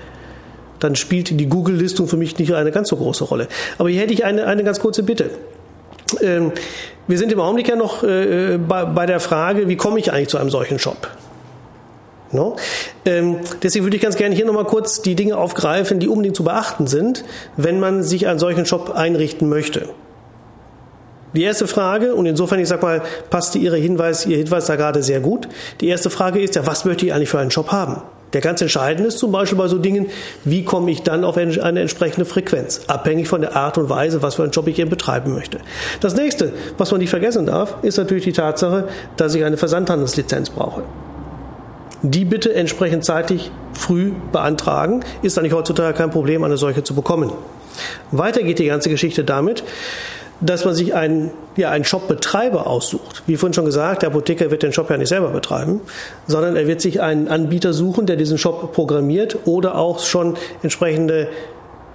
dann 0.79 0.95
spielt 0.95 1.39
die 1.39 1.47
Google-Listung 1.47 2.07
für 2.07 2.17
mich 2.17 2.37
nicht 2.37 2.53
eine 2.53 2.71
ganz 2.71 2.89
so 2.89 2.95
große 2.95 3.23
Rolle. 3.23 3.47
Aber 3.77 3.89
hier 3.89 4.01
hätte 4.01 4.13
ich 4.13 4.25
eine, 4.25 4.45
eine 4.45 4.63
ganz 4.63 4.79
kurze 4.79 5.03
Bitte. 5.03 5.29
Ähm, 6.21 6.51
wir 7.07 7.17
sind 7.17 7.31
im 7.31 7.39
Augenblick 7.39 7.67
ja 7.67 7.75
noch 7.75 8.03
äh, 8.03 8.57
bei, 8.57 8.85
bei, 8.85 9.05
der 9.05 9.19
Frage, 9.19 9.67
wie 9.67 9.75
komme 9.75 9.99
ich 9.99 10.11
eigentlich 10.11 10.29
zu 10.29 10.37
einem 10.37 10.49
solchen 10.49 10.79
Shop? 10.79 11.09
No? 12.31 12.55
Ähm, 13.05 13.37
deswegen 13.63 13.85
würde 13.85 13.97
ich 13.97 14.03
ganz 14.03 14.15
gerne 14.15 14.35
hier 14.35 14.45
nochmal 14.45 14.65
kurz 14.65 15.01
die 15.01 15.15
Dinge 15.15 15.37
aufgreifen, 15.37 15.99
die 15.99 16.07
unbedingt 16.07 16.35
zu 16.35 16.43
beachten 16.43 16.87
sind, 16.87 17.23
wenn 17.57 17.79
man 17.79 18.03
sich 18.03 18.27
einen 18.27 18.39
solchen 18.39 18.65
Shop 18.65 18.91
einrichten 18.91 19.49
möchte. 19.49 19.89
Die 21.35 21.43
erste 21.43 21.67
Frage, 21.67 22.15
und 22.15 22.25
insofern, 22.25 22.59
ich 22.59 22.69
sag 22.69 22.81
mal, 22.81 23.01
passte 23.29 23.57
Ihre 23.57 23.75
Hinweis, 23.75 24.25
Ihr 24.25 24.37
Hinweis 24.37 24.67
da 24.67 24.77
gerade 24.77 25.03
sehr 25.03 25.19
gut. 25.19 25.49
Die 25.81 25.87
erste 25.89 26.09
Frage 26.09 26.39
ist 26.39 26.55
ja, 26.55 26.65
was 26.65 26.85
möchte 26.85 27.05
ich 27.05 27.13
eigentlich 27.13 27.29
für 27.29 27.39
einen 27.39 27.51
Shop 27.51 27.71
haben? 27.71 28.01
Der 28.35 28.41
ganz 28.41 28.61
entscheidende 28.61 29.07
ist 29.07 29.17
zum 29.17 29.31
Beispiel 29.31 29.57
bei 29.57 29.69
so 29.69 29.77
Dingen, 29.77 30.07
wie 30.43 30.65
komme 30.65 30.91
ich 30.91 31.03
dann 31.03 31.23
auf 31.23 31.37
eine 31.37 31.79
entsprechende 31.79 32.25
Frequenz, 32.25 32.81
abhängig 32.87 33.29
von 33.29 33.39
der 33.39 33.55
Art 33.55 33.77
und 33.77 33.89
Weise, 33.89 34.21
was 34.21 34.35
für 34.35 34.43
einen 34.43 34.51
Job 34.51 34.67
ich 34.67 34.77
eben 34.77 34.89
betreiben 34.89 35.33
möchte. 35.33 35.59
Das 36.01 36.17
nächste, 36.17 36.51
was 36.77 36.91
man 36.91 36.99
nicht 36.99 37.11
vergessen 37.11 37.45
darf, 37.45 37.77
ist 37.81 37.95
natürlich 37.97 38.25
die 38.25 38.33
Tatsache, 38.33 38.89
dass 39.15 39.35
ich 39.35 39.45
eine 39.45 39.55
Versandhandelslizenz 39.55 40.49
brauche. 40.49 40.83
Die 42.01 42.25
bitte 42.25 42.53
entsprechend 42.53 43.05
zeitig 43.05 43.51
früh 43.71 44.11
beantragen, 44.33 45.05
ist 45.21 45.39
eigentlich 45.39 45.53
heutzutage 45.53 45.97
kein 45.97 46.11
Problem, 46.11 46.43
eine 46.43 46.57
solche 46.57 46.83
zu 46.83 46.93
bekommen. 46.93 47.31
Weiter 48.11 48.43
geht 48.43 48.59
die 48.59 48.65
ganze 48.65 48.89
Geschichte 48.89 49.23
damit, 49.23 49.63
dass 50.41 50.65
man 50.65 50.75
sich 50.75 50.93
einen, 50.93 51.31
ja, 51.55 51.69
einen 51.71 51.85
Shopbetreiber 51.85 52.67
aussucht. 52.67 53.23
Wie 53.25 53.37
vorhin 53.37 53.53
schon 53.53 53.65
gesagt, 53.65 54.01
der 54.01 54.09
Apotheker 54.09 54.51
wird 54.51 54.63
den 54.63 54.73
Shop 54.73 54.89
ja 54.89 54.97
nicht 54.97 55.09
selber 55.09 55.29
betreiben, 55.29 55.81
sondern 56.27 56.55
er 56.55 56.67
wird 56.67 56.81
sich 56.81 57.01
einen 57.01 57.27
Anbieter 57.27 57.73
suchen, 57.73 58.05
der 58.05 58.15
diesen 58.15 58.37
Shop 58.37 58.73
programmiert 58.73 59.37
oder 59.45 59.77
auch 59.77 59.99
schon 59.99 60.35
entsprechende 60.61 61.29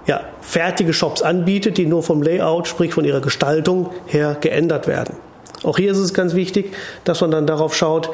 ja, 0.07 0.21
fertige 0.41 0.93
Shops 0.93 1.21
anbietet, 1.21 1.77
die 1.77 1.85
nur 1.85 2.01
vom 2.01 2.23
Layout, 2.23 2.67
sprich 2.67 2.93
von 2.93 3.05
ihrer 3.05 3.21
Gestaltung 3.21 3.91
her 4.07 4.35
geändert 4.39 4.87
werden. 4.87 5.15
Auch 5.63 5.77
hier 5.77 5.91
ist 5.91 5.99
es 5.99 6.13
ganz 6.13 6.33
wichtig, 6.33 6.73
dass 7.03 7.21
man 7.21 7.29
dann 7.29 7.45
darauf 7.45 7.75
schaut, 7.75 8.09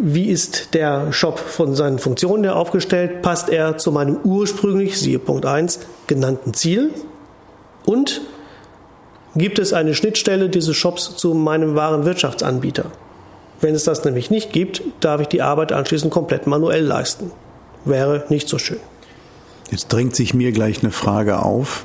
wie 0.00 0.26
ist 0.26 0.74
der 0.74 1.12
Shop 1.12 1.40
von 1.40 1.74
seinen 1.74 1.98
Funktionen 1.98 2.44
her 2.44 2.54
aufgestellt, 2.54 3.20
passt 3.20 3.48
er 3.48 3.78
zu 3.78 3.90
meinem 3.90 4.18
ursprünglich, 4.22 4.98
siehe 4.98 5.18
Punkt 5.18 5.44
1, 5.44 5.80
genannten 6.06 6.54
Ziel 6.54 6.90
und 7.84 8.20
gibt 9.38 9.58
es 9.58 9.72
eine 9.72 9.94
Schnittstelle 9.94 10.48
dieses 10.48 10.76
Shops 10.76 11.16
zu 11.16 11.34
meinem 11.34 11.74
wahren 11.74 12.04
Wirtschaftsanbieter. 12.04 12.86
Wenn 13.60 13.74
es 13.74 13.84
das 13.84 14.04
nämlich 14.04 14.30
nicht 14.30 14.52
gibt, 14.52 14.82
darf 15.00 15.20
ich 15.20 15.28
die 15.28 15.42
Arbeit 15.42 15.72
anschließend 15.72 16.12
komplett 16.12 16.46
manuell 16.46 16.84
leisten. 16.84 17.30
Wäre 17.84 18.24
nicht 18.28 18.48
so 18.48 18.58
schön. 18.58 18.78
Jetzt 19.70 19.92
drängt 19.92 20.14
sich 20.16 20.34
mir 20.34 20.52
gleich 20.52 20.82
eine 20.82 20.92
Frage 20.92 21.42
auf. 21.42 21.84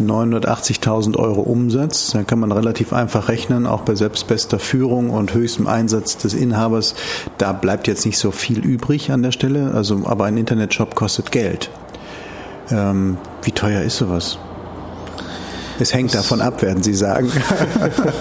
980.000 0.00 1.16
Euro 1.16 1.42
Umsatz, 1.42 2.12
dann 2.12 2.26
kann 2.26 2.38
man 2.38 2.50
relativ 2.50 2.92
einfach 2.94 3.28
rechnen, 3.28 3.66
auch 3.66 3.82
bei 3.82 3.94
selbstbester 3.94 4.58
Führung 4.58 5.10
und 5.10 5.34
höchstem 5.34 5.66
Einsatz 5.66 6.16
des 6.16 6.32
Inhabers, 6.32 6.94
da 7.36 7.52
bleibt 7.52 7.86
jetzt 7.88 8.06
nicht 8.06 8.18
so 8.18 8.30
viel 8.30 8.64
übrig 8.64 9.12
an 9.12 9.22
der 9.22 9.32
Stelle, 9.32 9.72
also, 9.74 10.00
aber 10.06 10.24
ein 10.24 10.38
Internetshop 10.38 10.94
kostet 10.94 11.30
Geld. 11.30 11.70
Ähm, 12.70 13.18
wie 13.42 13.52
teuer 13.52 13.82
ist 13.82 13.98
sowas? 13.98 14.38
Es 15.78 15.94
hängt 15.94 16.14
davon 16.14 16.40
ab, 16.40 16.62
werden 16.62 16.82
Sie 16.82 16.94
sagen. 16.94 17.30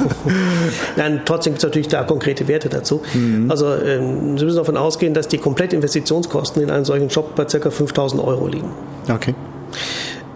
Nein, 0.95 1.21
trotzdem 1.25 1.53
gibt 1.53 1.63
es 1.63 1.67
natürlich 1.67 1.87
da 1.87 2.03
konkrete 2.03 2.47
Werte 2.47 2.69
dazu. 2.69 3.01
Mhm. 3.13 3.49
Also 3.49 3.73
ähm, 3.73 4.37
Sie 4.37 4.45
müssen 4.45 4.57
davon 4.57 4.77
ausgehen, 4.77 5.13
dass 5.13 5.27
die 5.27 5.37
Komplettinvestitionskosten 5.37 6.61
in 6.61 6.69
einen 6.69 6.85
solchen 6.85 7.09
Shop 7.09 7.35
bei 7.35 7.45
ca. 7.45 7.57
5.000 7.57 8.23
Euro 8.23 8.47
liegen. 8.47 8.71
Okay. 9.09 9.35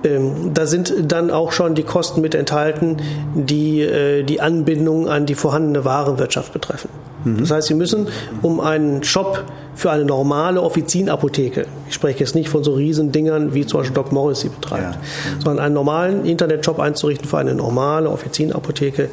Ähm, 0.03 0.53
da 0.53 0.65
sind 0.67 0.93
dann 1.11 1.31
auch 1.31 1.51
schon 1.51 1.73
die 1.75 1.83
Kosten 1.83 2.21
mit 2.21 2.35
enthalten, 2.35 2.97
die 3.33 3.81
äh, 3.81 4.23
die 4.23 4.39
Anbindung 4.39 5.09
an 5.09 5.25
die 5.25 5.35
vorhandene 5.35 5.83
Warenwirtschaft 5.83 6.53
betreffen. 6.53 6.89
Mhm. 7.23 7.39
Das 7.39 7.51
heißt, 7.51 7.67
Sie 7.67 7.73
müssen, 7.73 8.07
um 8.41 8.59
einen 8.59 9.03
Shop 9.03 9.43
für 9.75 9.91
eine 9.91 10.05
normale 10.05 10.61
Offizienapotheke, 10.61 11.65
ich 11.87 11.93
spreche 11.93 12.19
jetzt 12.19 12.33
nicht 12.33 12.49
von 12.49 12.63
so 12.63 12.73
riesen 12.73 13.11
Dingern, 13.11 13.53
wie 13.53 13.65
zum 13.65 13.81
Beispiel 13.81 13.93
Doc 13.93 14.11
Morris 14.11 14.39
sie 14.39 14.49
betreibt, 14.49 14.95
ja. 14.95 15.01
sondern 15.43 15.65
einen 15.65 15.75
normalen 15.75 16.25
Internetshop 16.25 16.79
einzurichten 16.79 17.27
für 17.27 17.37
eine 17.37 17.53
normale 17.53 18.09
Offizienapotheke, 18.09 19.09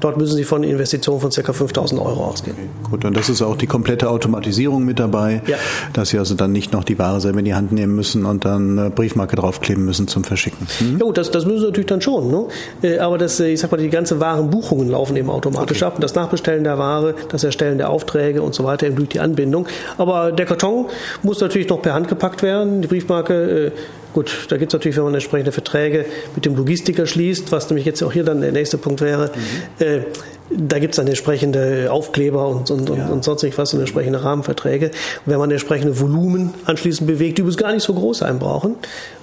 dort 0.00 0.16
müssen 0.16 0.36
Sie 0.36 0.44
von 0.44 0.62
Investitionen 0.62 1.20
von 1.20 1.30
ca. 1.30 1.52
5000 1.52 2.00
Euro 2.00 2.24
ausgehen. 2.24 2.56
Okay, 2.56 2.90
gut, 2.90 3.04
und 3.04 3.16
das 3.16 3.28
ist 3.28 3.42
auch 3.42 3.56
die 3.56 3.66
komplette 3.66 4.08
Automatisierung 4.08 4.84
mit 4.84 4.98
dabei, 4.98 5.42
ja. 5.46 5.56
dass 5.92 6.10
Sie 6.10 6.18
also 6.18 6.34
dann 6.34 6.52
nicht 6.52 6.72
noch 6.72 6.84
die 6.84 6.98
Ware 6.98 7.20
selber 7.20 7.40
in 7.40 7.44
die 7.44 7.54
Hand 7.54 7.72
nehmen 7.72 7.94
müssen 7.94 8.24
und 8.24 8.44
dann 8.44 8.78
eine 8.78 8.90
Briefmarke 8.90 9.36
draufkleben 9.36 9.84
müssen 9.84 10.08
zum 10.08 10.24
Verschicken. 10.24 10.66
Hm? 10.78 10.98
Ja 10.98 11.04
gut, 11.04 11.18
das, 11.18 11.30
das 11.30 11.44
müssen 11.44 11.60
Sie 11.60 11.66
natürlich 11.66 11.86
dann 11.86 12.00
schon, 12.00 12.30
ne? 12.30 12.46
Äh, 12.82 12.98
aber 12.98 13.18
das, 13.18 13.38
äh, 13.40 13.48
ich 13.48 13.60
sag 13.60 13.70
mal, 13.70 13.78
die 13.78 13.90
ganze 13.90 14.18
Warenbuchungen 14.20 14.88
laufen 14.88 15.16
eben 15.16 15.30
automatisch 15.30 15.78
okay. 15.78 15.86
ab 15.86 15.94
und 15.96 16.04
das 16.04 16.14
Nachbestellen 16.14 16.64
der 16.64 16.78
Ware, 16.78 17.14
das 17.28 17.44
Erstellen 17.44 17.78
der 17.78 17.90
Aufträge 17.90 18.42
und 18.42 18.54
so 18.54 18.64
weiter 18.64 18.86
eben 18.86 18.96
durch 18.96 19.10
die 19.10 19.20
Anbindung. 19.20 19.66
Aber 19.98 20.05
aber 20.06 20.32
der 20.32 20.46
Karton 20.46 20.86
muss 21.22 21.40
natürlich 21.40 21.68
noch 21.68 21.82
per 21.82 21.94
Hand 21.94 22.08
gepackt 22.08 22.42
werden. 22.42 22.82
Die 22.82 22.88
Briefmarke, 22.88 23.66
äh, 23.66 23.70
gut, 24.12 24.46
da 24.48 24.56
gibt 24.56 24.72
es 24.72 24.74
natürlich, 24.74 24.96
wenn 24.96 25.04
man 25.04 25.14
entsprechende 25.14 25.52
Verträge 25.52 26.06
mit 26.34 26.44
dem 26.44 26.54
Logistiker 26.54 27.06
schließt, 27.06 27.50
was 27.52 27.68
nämlich 27.68 27.86
jetzt 27.86 28.02
auch 28.02 28.12
hier 28.12 28.24
dann 28.24 28.40
der 28.40 28.52
nächste 28.52 28.78
Punkt 28.78 29.00
wäre, 29.00 29.30
mhm. 29.34 29.84
äh, 29.84 30.00
da 30.50 30.78
gibt 30.78 30.94
es 30.94 30.96
dann 30.96 31.08
entsprechende 31.08 31.88
Aufkleber 31.90 32.46
und, 32.46 32.70
und, 32.70 32.88
ja. 32.88 33.08
und 33.08 33.24
sonst 33.24 33.44
was 33.58 33.74
und 33.74 33.80
entsprechende 33.80 34.22
Rahmenverträge. 34.22 34.86
Und 34.86 34.92
wenn 35.26 35.38
man 35.38 35.50
entsprechende 35.50 35.98
Volumen 36.00 36.54
anschließend 36.66 37.08
bewegt, 37.08 37.38
die 37.38 37.42
übrigens 37.42 37.56
gar 37.56 37.72
nicht 37.72 37.82
so 37.82 37.94
groß 37.94 38.18
sein 38.18 38.38
brauchen, 38.38 38.76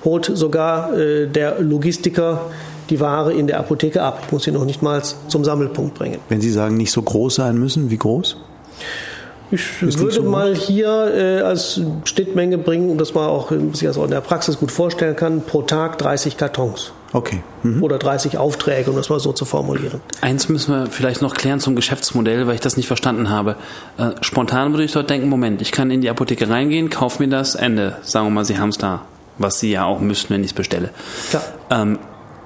holt 0.03 0.29
sogar 0.33 0.97
äh, 0.97 1.27
der 1.27 1.61
Logistiker 1.61 2.51
die 2.89 2.99
Ware 2.99 3.31
in 3.31 3.47
der 3.47 3.59
Apotheke 3.59 4.01
ab. 4.01 4.21
Ich 4.25 4.31
muss 4.33 4.43
sie 4.43 4.51
noch 4.51 4.65
nicht 4.65 4.81
mal 4.81 5.01
zum 5.29 5.45
Sammelpunkt 5.45 5.95
bringen. 5.95 6.19
Wenn 6.27 6.41
Sie 6.41 6.51
sagen, 6.51 6.75
nicht 6.75 6.91
so 6.91 7.01
groß 7.01 7.35
sein 7.35 7.57
müssen, 7.57 7.89
wie 7.89 7.97
groß? 7.97 8.35
Ich 9.53 9.83
ist 9.83 10.00
würde 10.00 10.15
so 10.15 10.24
mal 10.24 10.55
hier 10.55 11.13
äh, 11.13 11.41
als 11.41 11.79
Schnittmenge 12.05 12.57
bringen, 12.57 12.89
um 12.89 12.98
das 12.98 13.13
mal 13.13 13.27
auch 13.27 13.51
sich 13.74 13.88
also 13.88 14.03
in 14.03 14.10
der 14.10 14.22
Praxis 14.22 14.57
gut 14.57 14.72
vorstellen 14.72 15.15
kann, 15.15 15.41
pro 15.41 15.62
Tag 15.62 16.00
30 16.00 16.38
Kartons. 16.38 16.91
Okay. 17.12 17.43
Mhm. 17.62 17.83
Oder 17.83 18.00
30 18.00 18.39
Aufträge, 18.39 18.89
um 18.89 18.98
das 18.98 19.10
mal 19.10 19.19
so 19.19 19.31
zu 19.31 19.45
formulieren. 19.45 20.01
Eins 20.22 20.50
müssen 20.50 20.74
wir 20.74 20.88
vielleicht 20.88 21.22
noch 21.22 21.36
klären 21.36 21.60
zum 21.60 21.75
Geschäftsmodell, 21.75 22.48
weil 22.48 22.55
ich 22.55 22.62
das 22.62 22.77
nicht 22.77 22.88
verstanden 22.88 23.29
habe. 23.29 23.55
Äh, 24.00 24.12
spontan 24.22 24.74
würde 24.74 24.86
ich 24.86 24.91
dort 24.91 25.12
denken, 25.12 25.29
Moment, 25.29 25.62
ich 25.62 25.72
kann 25.72 25.91
in 25.91 26.01
die 26.01 26.10
Apotheke 26.10 26.50
reingehen, 26.50 26.89
kaufe 26.89 27.22
mir 27.22 27.29
das, 27.29 27.53
Ende. 27.53 27.98
Sagen 28.01 28.25
wir 28.25 28.31
mal, 28.31 28.45
Sie 28.45 28.57
haben 28.57 28.69
es 28.69 28.79
da. 28.79 29.01
Was 29.38 29.60
Sie 29.60 29.72
ja 29.72 29.86
auch 29.86 30.00
müssten, 30.00 30.33
wenn 30.33 30.41
ich 30.41 30.51
es 30.51 30.53
bestelle. 30.53 30.89
Klar. 31.29 31.43
Ähm, 31.69 32.00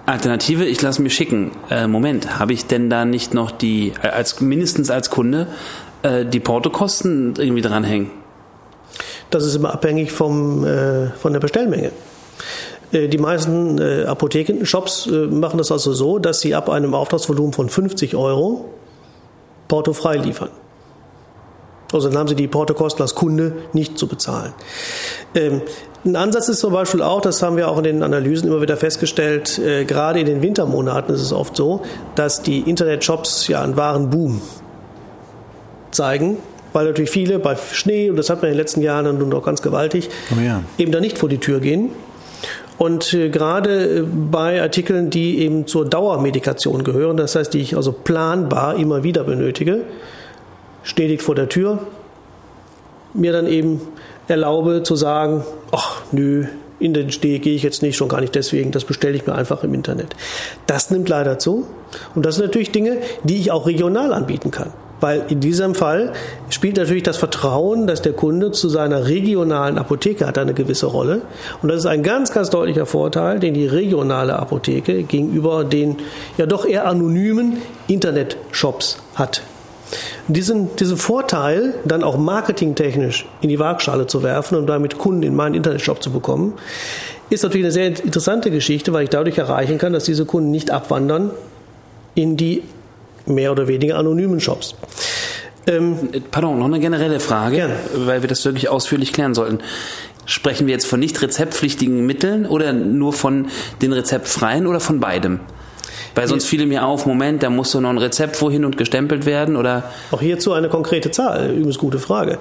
Alternative, 0.05 0.65
ich 0.65 0.81
lasse 0.81 1.01
mir 1.01 1.09
schicken. 1.09 1.51
Äh, 1.69 1.87
Moment, 1.87 2.39
habe 2.39 2.53
ich 2.53 2.65
denn 2.65 2.89
da 2.89 3.03
nicht 3.03 3.33
noch 3.33 3.51
die, 3.51 3.93
äh, 4.01 4.07
als 4.07 4.39
mindestens 4.39 4.89
als 4.89 5.09
Kunde, 5.09 5.47
äh, 6.07 6.25
die 6.25 6.39
Portokosten 6.39 7.35
irgendwie 7.37 7.61
dranhängen? 7.61 8.11
Das 9.29 9.45
ist 9.45 9.55
immer 9.55 9.73
abhängig 9.73 10.11
vom, 10.11 10.65
äh, 10.65 11.07
von 11.11 11.33
der 11.33 11.39
Bestellmenge. 11.39 11.91
Äh, 12.91 13.07
die 13.07 13.17
meisten 13.17 13.79
äh, 13.79 14.05
Apothekenshops 14.05 15.07
äh, 15.07 15.27
machen 15.27 15.57
das 15.57 15.71
also 15.71 15.93
so, 15.93 16.19
dass 16.19 16.39
sie 16.39 16.55
ab 16.55 16.69
einem 16.69 16.93
Auftragsvolumen 16.93 17.53
von 17.53 17.69
50 17.69 18.15
Euro 18.15 18.65
portofrei 19.67 20.17
liefern. 20.17 20.49
Also 21.93 22.09
dann 22.09 22.17
haben 22.17 22.27
sie 22.27 22.35
die 22.35 22.47
Portokosten 22.47 23.01
als 23.01 23.15
Kunde 23.15 23.53
nicht 23.73 23.97
zu 23.97 24.07
bezahlen. 24.07 24.53
Ähm, 25.35 25.61
ein 26.05 26.15
Ansatz 26.15 26.47
ist 26.49 26.59
zum 26.59 26.73
Beispiel 26.73 27.01
auch, 27.01 27.21
das 27.21 27.41
haben 27.41 27.57
wir 27.57 27.69
auch 27.69 27.77
in 27.77 27.83
den 27.83 28.03
Analysen 28.03 28.49
immer 28.49 28.61
wieder 28.61 28.77
festgestellt, 28.77 29.57
äh, 29.59 29.85
gerade 29.85 30.19
in 30.19 30.25
den 30.25 30.41
Wintermonaten 30.41 31.13
ist 31.13 31.21
es 31.21 31.33
oft 31.33 31.55
so, 31.55 31.81
dass 32.15 32.41
die 32.41 32.61
Internetshops 32.61 33.47
ja 33.47 33.61
einen 33.61 33.77
wahren 33.77 34.09
Boom 34.09 34.41
zeigen, 35.91 36.37
weil 36.73 36.85
natürlich 36.85 37.09
viele 37.09 37.39
bei 37.39 37.55
Schnee, 37.55 38.09
und 38.09 38.17
das 38.17 38.29
hat 38.29 38.41
man 38.41 38.49
in 38.49 38.53
den 38.53 38.59
letzten 38.59 38.81
Jahren 38.81 39.05
dann 39.05 39.33
auch 39.33 39.43
ganz 39.43 39.61
gewaltig, 39.61 40.09
oh 40.31 40.41
ja. 40.41 40.63
eben 40.77 40.91
da 40.91 40.99
nicht 40.99 41.17
vor 41.17 41.29
die 41.29 41.39
Tür 41.39 41.59
gehen. 41.59 41.89
Und 42.77 43.13
äh, 43.13 43.29
gerade 43.29 43.99
äh, 43.99 44.03
bei 44.03 44.61
Artikeln, 44.61 45.09
die 45.09 45.39
eben 45.39 45.65
zur 45.65 45.85
Dauermedikation 45.85 46.83
gehören, 46.83 47.17
das 47.17 47.35
heißt, 47.35 47.53
die 47.53 47.59
ich 47.59 47.75
also 47.75 47.91
planbar 47.91 48.75
immer 48.77 49.03
wieder 49.03 49.23
benötige, 49.23 49.81
liegt 50.95 51.21
vor 51.21 51.35
der 51.35 51.49
Tür, 51.49 51.79
mir 53.13 53.31
dann 53.31 53.47
eben 53.47 53.81
erlaube 54.27 54.83
zu 54.83 54.95
sagen, 54.95 55.43
ach 55.71 56.01
nö, 56.11 56.45
in 56.79 56.93
den 56.93 57.11
Schnee 57.11 57.39
gehe 57.39 57.55
ich 57.55 57.63
jetzt 57.63 57.81
nicht, 57.81 57.97
schon 57.97 58.07
gar 58.07 58.21
nicht 58.21 58.35
deswegen, 58.35 58.71
das 58.71 58.85
bestelle 58.85 59.15
ich 59.15 59.25
mir 59.25 59.33
einfach 59.33 59.63
im 59.63 59.73
Internet. 59.73 60.15
Das 60.67 60.91
nimmt 60.91 61.09
leider 61.09 61.39
zu. 61.39 61.65
Und 62.13 62.25
das 62.25 62.35
sind 62.35 62.45
natürlich 62.45 62.71
Dinge, 62.71 62.99
die 63.23 63.37
ich 63.37 63.51
auch 63.51 63.65
regional 63.65 64.13
anbieten 64.13 64.51
kann. 64.51 64.71
Weil 64.99 65.25
in 65.29 65.39
diesem 65.39 65.75
Fall 65.75 66.13
spielt 66.49 66.77
natürlich 66.77 67.03
das 67.03 67.17
Vertrauen, 67.17 67.85
dass 67.85 68.01
der 68.01 68.13
Kunde 68.13 68.51
zu 68.51 68.67
seiner 68.69 69.07
regionalen 69.07 69.77
Apotheke 69.77 70.25
hat, 70.25 70.37
eine 70.37 70.53
gewisse 70.53 70.87
Rolle. 70.87 71.21
Und 71.61 71.69
das 71.69 71.79
ist 71.79 71.85
ein 71.85 72.03
ganz, 72.03 72.31
ganz 72.31 72.49
deutlicher 72.49 72.85
Vorteil, 72.85 73.39
den 73.39 73.53
die 73.53 73.67
regionale 73.67 74.37
Apotheke 74.37 75.03
gegenüber 75.03 75.63
den 75.63 75.97
ja 76.37 76.45
doch 76.45 76.65
eher 76.65 76.87
anonymen 76.87 77.57
Internetshops 77.87 78.97
hat. 79.15 79.43
Diesen, 80.27 80.75
diesen 80.75 80.97
Vorteil 80.97 81.75
dann 81.85 82.03
auch 82.03 82.17
marketingtechnisch 82.17 83.25
in 83.41 83.49
die 83.49 83.59
Waagschale 83.59 84.07
zu 84.07 84.23
werfen 84.23 84.57
und 84.57 84.67
damit 84.67 84.97
Kunden 84.97 85.23
in 85.23 85.35
meinen 85.35 85.55
Internetshop 85.55 86.03
zu 86.03 86.11
bekommen, 86.11 86.53
ist 87.29 87.43
natürlich 87.43 87.65
eine 87.65 87.71
sehr 87.71 87.87
interessante 87.87 88.51
Geschichte, 88.51 88.91
weil 88.93 89.03
ich 89.03 89.09
dadurch 89.09 89.37
erreichen 89.37 89.77
kann, 89.77 89.93
dass 89.93 90.03
diese 90.03 90.25
Kunden 90.25 90.51
nicht 90.51 90.71
abwandern 90.71 91.31
in 92.15 92.35
die 92.35 92.63
mehr 93.27 93.51
oder 93.51 93.67
weniger 93.67 93.97
anonymen 93.97 94.39
Shops. 94.39 94.75
Ähm, 95.67 96.09
Pardon, 96.31 96.59
noch 96.59 96.65
eine 96.65 96.79
generelle 96.79 97.19
Frage, 97.19 97.57
gern. 97.57 97.71
weil 97.93 98.21
wir 98.21 98.29
das 98.29 98.45
wirklich 98.45 98.69
ausführlich 98.69 99.11
klären 99.13 99.33
sollten. 99.33 99.59
Sprechen 100.25 100.67
wir 100.67 100.73
jetzt 100.73 100.87
von 100.87 100.99
nicht 100.99 101.21
rezeptpflichtigen 101.21 102.05
Mitteln 102.05 102.45
oder 102.45 102.73
nur 102.73 103.13
von 103.13 103.47
den 103.81 103.93
rezeptfreien 103.93 104.67
oder 104.67 104.79
von 104.79 104.99
beidem? 104.99 105.39
Weil 106.15 106.27
sonst 106.27 106.45
fiel 106.45 106.65
mir 106.65 106.85
auf, 106.85 107.05
Moment, 107.05 107.43
da 107.43 107.49
muss 107.49 107.71
so 107.71 107.79
noch 107.79 107.91
ein 107.91 107.97
Rezept 107.99 108.41
wohin 108.41 108.65
und 108.65 108.75
gestempelt 108.75 109.25
werden 109.25 109.55
oder? 109.55 109.83
Auch 110.11 110.21
hierzu 110.21 110.53
eine 110.53 110.67
konkrete 110.67 111.11
Zahl, 111.11 111.51
übrigens 111.51 111.77
gute 111.77 111.99
Frage. 111.99 112.39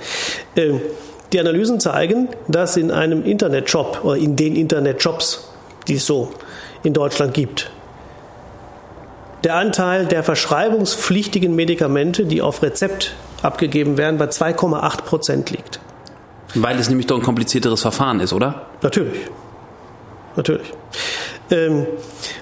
Ähm, 0.56 0.80
die 1.32 1.40
Analysen 1.40 1.78
zeigen, 1.80 2.28
dass 2.48 2.76
in 2.76 2.90
einem 2.90 3.24
Internetshop 3.24 4.00
oder 4.02 4.16
in 4.16 4.36
den 4.36 4.56
Internetshops, 4.56 5.48
die 5.88 5.96
es 5.96 6.06
so 6.06 6.30
in 6.84 6.94
Deutschland 6.94 7.34
gibt, 7.34 7.70
der 9.46 9.54
Anteil 9.54 10.06
der 10.06 10.24
verschreibungspflichtigen 10.24 11.54
Medikamente, 11.54 12.24
die 12.24 12.42
auf 12.42 12.64
Rezept 12.64 13.14
abgegeben 13.42 13.96
werden, 13.96 14.18
bei 14.18 14.24
2,8 14.24 15.02
Prozent 15.02 15.50
liegt. 15.52 15.78
Weil 16.56 16.76
es 16.80 16.88
nämlich 16.88 17.06
doch 17.06 17.16
ein 17.16 17.22
komplizierteres 17.22 17.80
Verfahren 17.80 18.18
ist, 18.18 18.32
oder? 18.32 18.66
Natürlich. 18.82 19.20
Natürlich. 20.34 20.72
Ähm, 21.48 21.86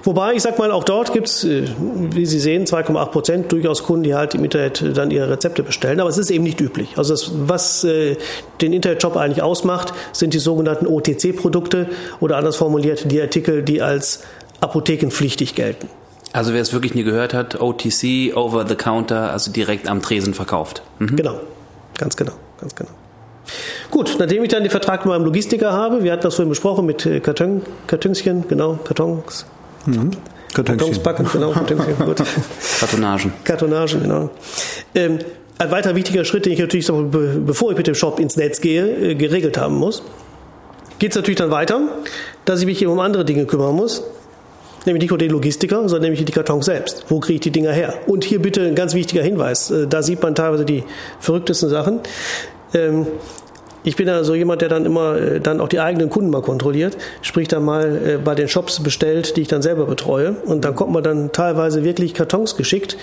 wobei, 0.02 0.32
ich 0.32 0.40
sag 0.40 0.58
mal, 0.58 0.72
auch 0.72 0.82
dort 0.82 1.12
gibt 1.12 1.28
es, 1.28 1.44
äh, 1.44 1.68
wie 1.76 2.24
Sie 2.24 2.40
sehen, 2.40 2.64
2,8 2.64 3.06
Prozent 3.10 3.52
durchaus 3.52 3.82
Kunden, 3.82 4.04
die 4.04 4.14
halt 4.14 4.34
im 4.34 4.42
Internet 4.42 4.96
dann 4.96 5.10
ihre 5.10 5.28
Rezepte 5.28 5.62
bestellen. 5.62 6.00
Aber 6.00 6.08
es 6.08 6.16
ist 6.16 6.30
eben 6.30 6.44
nicht 6.44 6.58
üblich. 6.58 6.96
Also 6.96 7.12
das, 7.12 7.32
was 7.34 7.84
äh, 7.84 8.16
den 8.62 8.72
Internetshop 8.72 9.18
eigentlich 9.18 9.42
ausmacht, 9.42 9.92
sind 10.12 10.32
die 10.32 10.38
sogenannten 10.38 10.86
OTC-Produkte 10.86 11.90
oder 12.20 12.38
anders 12.38 12.56
formuliert 12.56 13.10
die 13.10 13.20
Artikel, 13.20 13.62
die 13.62 13.82
als 13.82 14.22
apothekenpflichtig 14.62 15.54
gelten. 15.54 15.90
Also 16.34 16.52
wer 16.52 16.60
es 16.60 16.72
wirklich 16.72 16.96
nie 16.96 17.04
gehört 17.04 17.32
hat, 17.32 17.60
OTC, 17.60 18.36
Over 18.36 18.66
the 18.66 18.74
Counter, 18.74 19.30
also 19.30 19.52
direkt 19.52 19.88
am 19.88 20.02
Tresen 20.02 20.34
verkauft. 20.34 20.82
Mhm. 20.98 21.14
Genau, 21.14 21.38
ganz 21.96 22.16
genau, 22.16 22.32
ganz 22.60 22.74
genau. 22.74 22.90
Gut, 23.92 24.16
nachdem 24.18 24.42
ich 24.42 24.48
dann 24.48 24.64
den 24.64 24.70
Vertrag 24.70 25.04
mit 25.04 25.14
meinem 25.14 25.24
Logistiker 25.24 25.72
habe, 25.72 26.02
wir 26.02 26.10
hatten 26.10 26.24
das 26.24 26.34
vorhin 26.34 26.48
besprochen 26.48 26.86
mit 26.86 27.06
äh, 27.06 27.20
Karton, 27.20 27.62
Kartönchen, 27.86 28.48
genau, 28.48 28.80
Kartons. 28.82 29.46
Mhm. 29.86 30.10
Kartons 30.52 30.98
backen, 30.98 31.24
genau, 31.32 31.52
Kartönchen, 31.52 31.96
gut. 32.04 32.20
Kartonagen. 32.80 33.32
Kartonagen, 33.44 34.02
genau. 34.02 34.30
Ähm, 34.96 35.20
ein 35.58 35.70
weiterer 35.70 35.94
wichtiger 35.94 36.24
Schritt, 36.24 36.46
den 36.46 36.54
ich 36.54 36.58
natürlich, 36.58 36.88
bevor 37.46 37.70
ich 37.70 37.76
mit 37.76 37.86
dem 37.86 37.94
Shop 37.94 38.18
ins 38.18 38.36
Netz 38.36 38.60
gehe, 38.60 39.10
äh, 39.10 39.14
geregelt 39.14 39.56
haben 39.56 39.76
muss, 39.76 40.02
geht 40.98 41.12
es 41.12 41.16
natürlich 41.16 41.38
dann 41.38 41.52
weiter, 41.52 41.80
dass 42.44 42.58
ich 42.58 42.66
mich 42.66 42.82
eben 42.82 42.90
um 42.90 42.98
andere 42.98 43.24
Dinge 43.24 43.46
kümmern 43.46 43.76
muss. 43.76 44.02
Nämlich 44.84 45.02
nicht 45.02 45.10
nur 45.10 45.18
den 45.18 45.30
Logistiker, 45.30 45.88
sondern 45.88 46.02
nämlich 46.02 46.24
die 46.24 46.32
Kartons 46.32 46.66
selbst. 46.66 47.06
Wo 47.08 47.18
kriege 47.20 47.36
ich 47.36 47.40
die 47.40 47.50
Dinger 47.50 47.72
her? 47.72 47.94
Und 48.06 48.24
hier 48.24 48.40
bitte 48.40 48.62
ein 48.62 48.74
ganz 48.74 48.94
wichtiger 48.94 49.22
Hinweis. 49.22 49.70
Äh, 49.70 49.86
da 49.86 50.02
sieht 50.02 50.22
man 50.22 50.34
teilweise 50.34 50.64
die 50.64 50.84
verrücktesten 51.20 51.70
Sachen. 51.70 52.00
Ähm, 52.74 53.06
ich 53.82 53.96
bin 53.96 54.08
also 54.08 54.34
jemand, 54.34 54.62
der 54.62 54.68
dann 54.68 54.84
immer 54.84 55.16
äh, 55.16 55.40
dann 55.40 55.60
auch 55.60 55.68
die 55.68 55.80
eigenen 55.80 56.10
Kunden 56.10 56.30
mal 56.30 56.42
kontrolliert, 56.42 56.96
sprich 57.22 57.48
dann 57.48 57.64
mal 57.64 58.00
äh, 58.06 58.18
bei 58.18 58.34
den 58.34 58.48
Shops 58.48 58.82
bestellt, 58.82 59.36
die 59.36 59.42
ich 59.42 59.48
dann 59.48 59.62
selber 59.62 59.86
betreue. 59.86 60.36
Und 60.44 60.64
dann 60.64 60.74
kommt 60.74 60.92
man 60.92 61.02
dann 61.02 61.32
teilweise 61.32 61.82
wirklich 61.84 62.14
Kartons 62.14 62.56
geschickt, 62.56 62.96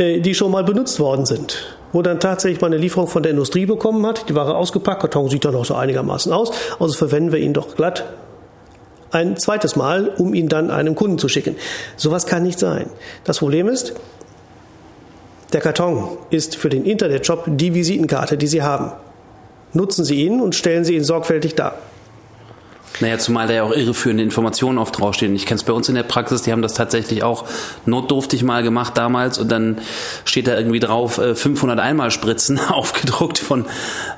die 0.00 0.32
schon 0.32 0.52
mal 0.52 0.62
benutzt 0.62 1.00
worden 1.00 1.26
sind. 1.26 1.76
Wo 1.92 2.02
dann 2.02 2.20
tatsächlich 2.20 2.60
mal 2.60 2.68
eine 2.68 2.76
Lieferung 2.76 3.08
von 3.08 3.24
der 3.24 3.32
Industrie 3.32 3.66
bekommen 3.66 4.06
hat, 4.06 4.28
die 4.28 4.36
Ware 4.36 4.56
ausgepackt, 4.56 5.00
Karton 5.00 5.28
sieht 5.28 5.44
dann 5.44 5.56
auch 5.56 5.64
so 5.64 5.74
einigermaßen 5.74 6.32
aus, 6.32 6.52
also 6.78 6.94
verwenden 6.94 7.32
wir 7.32 7.40
ihn 7.40 7.52
doch 7.52 7.74
glatt 7.74 8.04
ein 9.10 9.36
zweites 9.36 9.76
Mal, 9.76 10.08
um 10.08 10.34
ihn 10.34 10.48
dann 10.48 10.70
einem 10.70 10.94
Kunden 10.94 11.18
zu 11.18 11.28
schicken. 11.28 11.56
Sowas 11.96 12.26
kann 12.26 12.42
nicht 12.42 12.58
sein. 12.58 12.90
Das 13.24 13.38
Problem 13.38 13.68
ist, 13.68 13.94
der 15.52 15.60
Karton 15.60 16.18
ist 16.30 16.56
für 16.56 16.68
den 16.68 16.84
Internetshop 16.84 17.44
die 17.46 17.74
Visitenkarte, 17.74 18.36
die 18.36 18.46
Sie 18.46 18.62
haben 18.62 18.92
nutzen 19.72 20.04
Sie 20.04 20.24
ihn 20.24 20.40
und 20.40 20.54
stellen 20.54 20.84
Sie 20.84 20.94
ihn 20.94 21.04
sorgfältig 21.04 21.54
dar. 21.54 21.78
Naja, 23.00 23.18
zumal 23.18 23.46
da 23.46 23.54
ja 23.54 23.62
auch 23.62 23.72
irreführende 23.72 24.22
Informationen 24.22 24.78
oft 24.78 24.98
draufstehen. 24.98 25.34
Ich 25.34 25.46
kenne 25.46 25.58
es 25.58 25.64
bei 25.64 25.72
uns 25.72 25.88
in 25.88 25.94
der 25.94 26.02
Praxis, 26.02 26.42
die 26.42 26.52
haben 26.52 26.62
das 26.62 26.74
tatsächlich 26.74 27.22
auch 27.22 27.44
notdurftig 27.86 28.42
mal 28.42 28.62
gemacht 28.62 28.96
damals 28.96 29.38
und 29.38 29.50
dann 29.50 29.78
steht 30.24 30.48
da 30.48 30.56
irgendwie 30.56 30.80
drauf 30.80 31.14
500 31.14 31.78
äh, 31.78 31.82
Einmalspritzen 31.82 32.58
aufgedruckt 32.68 33.38
von 33.38 33.66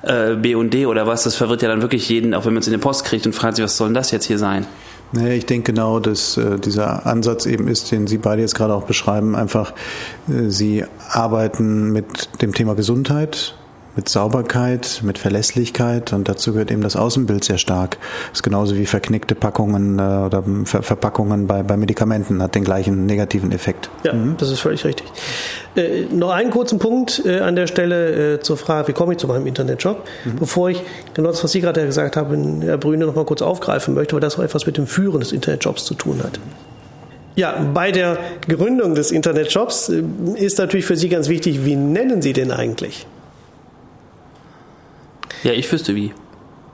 äh, 0.03 0.35
B&D 0.35 0.87
oder 0.87 1.07
was. 1.07 1.25
Das 1.25 1.37
verwirrt 1.37 1.63
ja 1.63 1.69
dann 1.69 1.83
wirklich 1.83 2.09
jeden, 2.09 2.35
auch 2.35 2.47
wenn 2.47 2.55
man 2.55 2.61
es 2.61 2.67
in 2.67 2.73
die 2.73 2.79
Post 2.79 3.05
kriegt 3.05 3.27
und 3.27 3.35
fragt 3.35 3.57
sich, 3.57 3.65
was 3.65 3.77
soll 3.77 3.89
denn 3.89 3.95
das 3.95 4.11
jetzt 4.11 4.27
hier 4.27 4.39
sein? 4.39 4.67
Naja, 5.13 5.33
ich 5.33 5.45
denke 5.45 5.73
genau, 5.73 5.99
dass 5.99 6.37
äh, 6.37 6.59
dieser 6.59 7.05
Ansatz 7.05 7.45
eben 7.47 7.67
ist, 7.67 7.91
den 7.91 8.07
Sie 8.07 8.19
beide 8.19 8.43
jetzt 8.43 8.55
gerade 8.55 8.75
auch 8.75 8.85
beschreiben. 8.85 9.35
Einfach, 9.35 9.73
äh, 10.29 10.49
Sie 10.49 10.85
arbeiten 11.09 11.91
mit 11.91 12.41
dem 12.43 12.55
Thema 12.55 12.75
Gesundheit, 12.77 13.57
mit 13.97 14.09
Sauberkeit, 14.09 15.01
mit 15.05 15.19
Verlässlichkeit 15.19 16.13
und 16.13 16.29
dazu 16.29 16.53
gehört 16.53 16.71
eben 16.71 16.83
das 16.83 16.97
Außenbild 16.97 17.45
sehr 17.45 17.59
stark. 17.59 17.99
Das 18.31 18.39
ist 18.39 18.43
genauso 18.43 18.77
wie 18.77 18.87
verknickte 18.87 19.35
Packungen 19.35 19.99
äh, 19.99 20.03
oder 20.03 20.45
Ver 20.65 20.83
Verpackungen 20.83 21.47
bei, 21.47 21.63
bei 21.63 21.77
Medikamenten, 21.77 22.43
hat 22.43 22.55
den 22.55 22.65
gleichen 22.65 23.07
negativen 23.07 23.53
Effekt. 23.53 23.91
Ja, 24.05 24.13
mhm. 24.13 24.37
das 24.39 24.51
ist 24.51 24.61
völlig 24.61 24.85
richtig. 24.85 25.07
Äh, 25.77 26.05
noch 26.13 26.31
einen 26.31 26.51
kurzen 26.51 26.79
Punkt 26.79 27.23
äh, 27.25 27.41
an 27.41 27.57
der 27.57 27.67
Stelle 27.67 28.35
äh, 28.35 28.41
zur 28.41 28.57
Frage, 28.57 28.89
wie 28.89 28.93
komme 28.93 29.13
ich 29.13 29.19
zu 29.19 29.27
meinem 29.27 29.47
Internetshop, 29.47 30.05
mhm. 30.25 30.37
bevor 30.39 30.71
ich 30.71 30.83
genau 31.15 31.31
das, 31.31 31.43
was 31.43 31.53
Sie 31.53 31.61
gerade 31.61 31.85
gesagt 31.85 32.17
haben, 32.17 32.63
Herr 32.63 32.79
Brüne, 32.79 33.07
noch 33.07 33.15
mal 33.15 33.25
kurz 33.25 33.43
aufgreifen 33.43 33.95
möchte, 33.95 34.15
weil 34.15 34.21
das 34.21 34.39
auch 34.39 34.43
etwas 34.43 34.67
mit 34.67 34.77
dem 34.77 34.87
Führen 34.87 35.21
des 35.21 35.33
Internetshops 35.33 35.85
zu 35.85 35.95
tun 35.95 36.23
hat. 36.23 36.39
Ja, 37.37 37.71
bei 37.73 37.93
der 37.93 38.19
Gründung 38.49 38.95
des 38.95 39.13
Internetshops 39.13 39.89
äh, 39.89 40.03
ist 40.37 40.59
natürlich 40.59 40.87
für 40.87 40.97
Sie 40.97 41.09
ganz 41.09 41.29
wichtig, 41.29 41.65
wie 41.65 41.77
nennen 41.77 42.23
Sie 42.23 42.33
den 42.33 42.51
eigentlich? 42.51 43.07
Ja, 45.43 45.53
ich 45.53 45.71
wüsste 45.71 45.95
wie. 45.95 46.13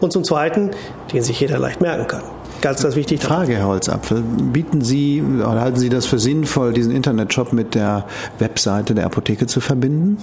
und 0.00 0.12
zum 0.12 0.22
Zweiten, 0.22 0.72
den 1.14 1.22
sich 1.22 1.40
jeder 1.40 1.58
leicht 1.58 1.80
merken 1.80 2.06
kann. 2.06 2.24
Ganz, 2.60 2.82
ganz 2.82 2.94
wichtig. 2.94 3.22
Frage, 3.22 3.54
Herr 3.54 3.68
Holzapfel. 3.68 4.22
Bieten 4.22 4.82
Sie 4.82 5.22
oder 5.22 5.62
halten 5.62 5.78
Sie 5.78 5.88
das 5.88 6.04
für 6.04 6.18
sinnvoll, 6.18 6.74
diesen 6.74 6.94
Internetshop 6.94 7.54
mit 7.54 7.74
der 7.74 8.04
Webseite 8.38 8.94
der 8.94 9.06
Apotheke 9.06 9.46
zu 9.46 9.60
verbinden? 9.60 10.18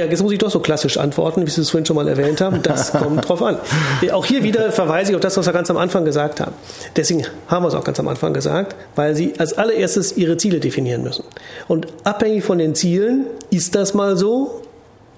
Ja, 0.00 0.06
jetzt 0.06 0.22
muss 0.22 0.32
ich 0.32 0.38
doch 0.38 0.50
so 0.50 0.60
klassisch 0.60 0.96
antworten, 0.96 1.46
wie 1.46 1.50
Sie 1.50 1.60
es 1.60 1.68
vorhin 1.68 1.84
schon 1.84 1.94
mal 1.94 2.08
erwähnt 2.08 2.40
haben. 2.40 2.62
Das 2.62 2.90
kommt 2.98 3.28
drauf 3.28 3.42
an. 3.42 3.58
Auch 4.12 4.24
hier 4.24 4.42
wieder 4.42 4.72
verweise 4.72 5.10
ich 5.10 5.14
auf 5.14 5.20
das, 5.20 5.36
was 5.36 5.44
wir 5.44 5.52
ganz 5.52 5.70
am 5.70 5.76
Anfang 5.76 6.06
gesagt 6.06 6.40
haben. 6.40 6.52
Deswegen 6.96 7.26
haben 7.48 7.64
wir 7.64 7.68
es 7.68 7.74
auch 7.74 7.84
ganz 7.84 8.00
am 8.00 8.08
Anfang 8.08 8.32
gesagt, 8.32 8.76
weil 8.96 9.14
Sie 9.14 9.34
als 9.36 9.58
allererstes 9.58 10.16
Ihre 10.16 10.38
Ziele 10.38 10.58
definieren 10.58 11.02
müssen. 11.02 11.24
Und 11.68 11.88
abhängig 12.04 12.44
von 12.44 12.56
den 12.56 12.74
Zielen 12.74 13.26
ist 13.50 13.74
das 13.74 13.92
mal 13.92 14.16
so 14.16 14.62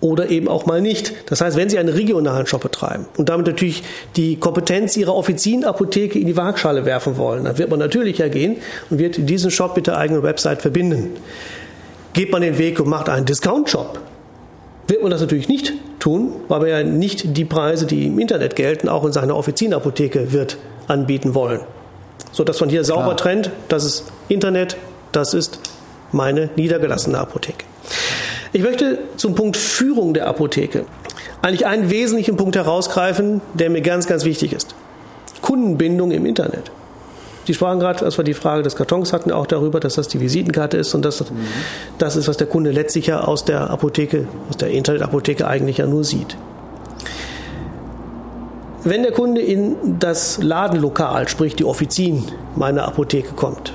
oder 0.00 0.30
eben 0.30 0.48
auch 0.48 0.66
mal 0.66 0.80
nicht. 0.80 1.14
Das 1.30 1.40
heißt, 1.40 1.56
wenn 1.56 1.70
Sie 1.70 1.78
einen 1.78 1.90
regionalen 1.90 2.48
Shop 2.48 2.62
betreiben 2.62 3.06
und 3.16 3.28
damit 3.28 3.46
natürlich 3.46 3.84
die 4.16 4.34
Kompetenz 4.34 4.96
Ihrer 4.96 5.14
Offizienapotheke 5.14 6.18
in 6.18 6.26
die 6.26 6.36
Waagschale 6.36 6.84
werfen 6.84 7.16
wollen, 7.18 7.44
dann 7.44 7.56
wird 7.56 7.70
man 7.70 7.78
natürlich 7.78 8.18
hergehen 8.18 8.56
und 8.90 8.98
wird 8.98 9.30
diesen 9.30 9.52
Shop 9.52 9.76
mit 9.76 9.86
der 9.86 9.96
eigenen 9.96 10.24
Website 10.24 10.60
verbinden. 10.60 11.10
Geht 12.14 12.32
man 12.32 12.42
den 12.42 12.58
Weg 12.58 12.80
und 12.80 12.88
macht 12.88 13.08
einen 13.08 13.26
Discount-Shop, 13.26 14.00
wird 14.88 15.02
man 15.02 15.10
das 15.10 15.20
natürlich 15.20 15.48
nicht 15.48 15.72
tun, 15.98 16.32
weil 16.48 16.60
man 16.60 16.68
ja 16.68 16.82
nicht 16.82 17.36
die 17.36 17.44
Preise, 17.44 17.86
die 17.86 18.06
im 18.06 18.18
Internet 18.18 18.56
gelten, 18.56 18.88
auch 18.88 19.04
in 19.04 19.12
seiner 19.12 19.36
Offizienapotheke 19.36 20.32
wird 20.32 20.58
anbieten 20.88 21.34
wollen. 21.34 21.60
So 22.32 22.44
dass 22.44 22.60
man 22.60 22.70
hier 22.70 22.84
sauber 22.84 23.04
Klar. 23.04 23.16
trennt, 23.16 23.50
das 23.68 23.84
ist 23.84 24.04
Internet, 24.28 24.76
das 25.12 25.34
ist 25.34 25.60
meine 26.10 26.50
niedergelassene 26.56 27.18
Apotheke. 27.18 27.64
Ich 28.52 28.62
möchte 28.62 28.98
zum 29.16 29.34
Punkt 29.34 29.56
Führung 29.56 30.14
der 30.14 30.26
Apotheke 30.26 30.84
eigentlich 31.42 31.66
einen 31.66 31.90
wesentlichen 31.90 32.36
Punkt 32.36 32.56
herausgreifen, 32.56 33.40
der 33.54 33.68
mir 33.70 33.80
ganz, 33.80 34.06
ganz 34.06 34.24
wichtig 34.24 34.52
ist. 34.52 34.74
Kundenbindung 35.40 36.12
im 36.12 36.24
Internet. 36.24 36.70
Sie 37.44 37.54
sprachen 37.54 37.80
gerade, 37.80 38.04
als 38.04 38.16
wir 38.18 38.24
die 38.24 38.34
Frage 38.34 38.62
des 38.62 38.76
Kartons 38.76 39.12
hatten, 39.12 39.32
auch 39.32 39.46
darüber, 39.46 39.80
dass 39.80 39.94
das 39.94 40.08
die 40.08 40.20
Visitenkarte 40.20 40.76
ist 40.76 40.94
und 40.94 41.04
dass 41.04 41.18
das, 41.18 41.32
das 41.98 42.16
ist, 42.16 42.28
was 42.28 42.36
der 42.36 42.46
Kunde 42.46 42.70
letztlich 42.70 43.06
ja 43.06 43.20
aus 43.22 43.44
der 43.44 43.70
Apotheke, 43.70 44.28
aus 44.48 44.56
der 44.56 44.70
Internetapotheke 44.70 45.46
eigentlich 45.46 45.78
ja 45.78 45.86
nur 45.86 46.04
sieht. 46.04 46.36
Wenn 48.84 49.02
der 49.02 49.12
Kunde 49.12 49.40
in 49.40 49.98
das 50.00 50.42
Ladenlokal, 50.42 51.28
sprich 51.28 51.54
die 51.54 51.64
Offizien 51.64 52.24
meiner 52.56 52.84
Apotheke 52.84 53.32
kommt, 53.34 53.72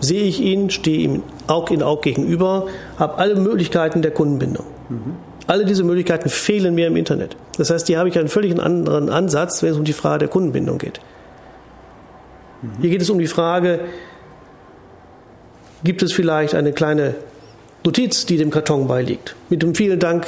sehe 0.00 0.24
ich 0.24 0.40
ihn, 0.40 0.70
stehe 0.70 0.98
ihm 0.98 1.22
Aug 1.46 1.70
in 1.70 1.82
Aug 1.82 2.02
gegenüber, 2.02 2.66
habe 2.98 3.18
alle 3.18 3.36
Möglichkeiten 3.36 4.02
der 4.02 4.10
Kundenbindung. 4.10 4.66
Mhm. 4.88 5.14
Alle 5.46 5.64
diese 5.64 5.84
Möglichkeiten 5.84 6.28
fehlen 6.28 6.74
mir 6.74 6.86
im 6.86 6.96
Internet. 6.96 7.36
Das 7.56 7.70
heißt, 7.70 7.86
hier 7.86 7.98
habe 7.98 8.08
ich 8.08 8.18
einen 8.18 8.28
völlig 8.28 8.58
anderen 8.60 9.10
Ansatz, 9.10 9.62
wenn 9.62 9.70
es 9.70 9.76
um 9.76 9.84
die 9.84 9.92
Frage 9.92 10.20
der 10.20 10.28
Kundenbindung 10.28 10.78
geht. 10.78 11.00
Hier 12.80 12.90
geht 12.90 13.02
es 13.02 13.10
um 13.10 13.18
die 13.18 13.26
Frage, 13.26 13.80
gibt 15.84 16.02
es 16.02 16.12
vielleicht 16.12 16.54
eine 16.54 16.72
kleine 16.72 17.14
Notiz, 17.84 18.26
die 18.26 18.36
dem 18.36 18.50
Karton 18.50 18.86
beiliegt, 18.86 19.34
mit 19.48 19.62
dem 19.62 19.74
vielen 19.74 19.98
Dank 19.98 20.26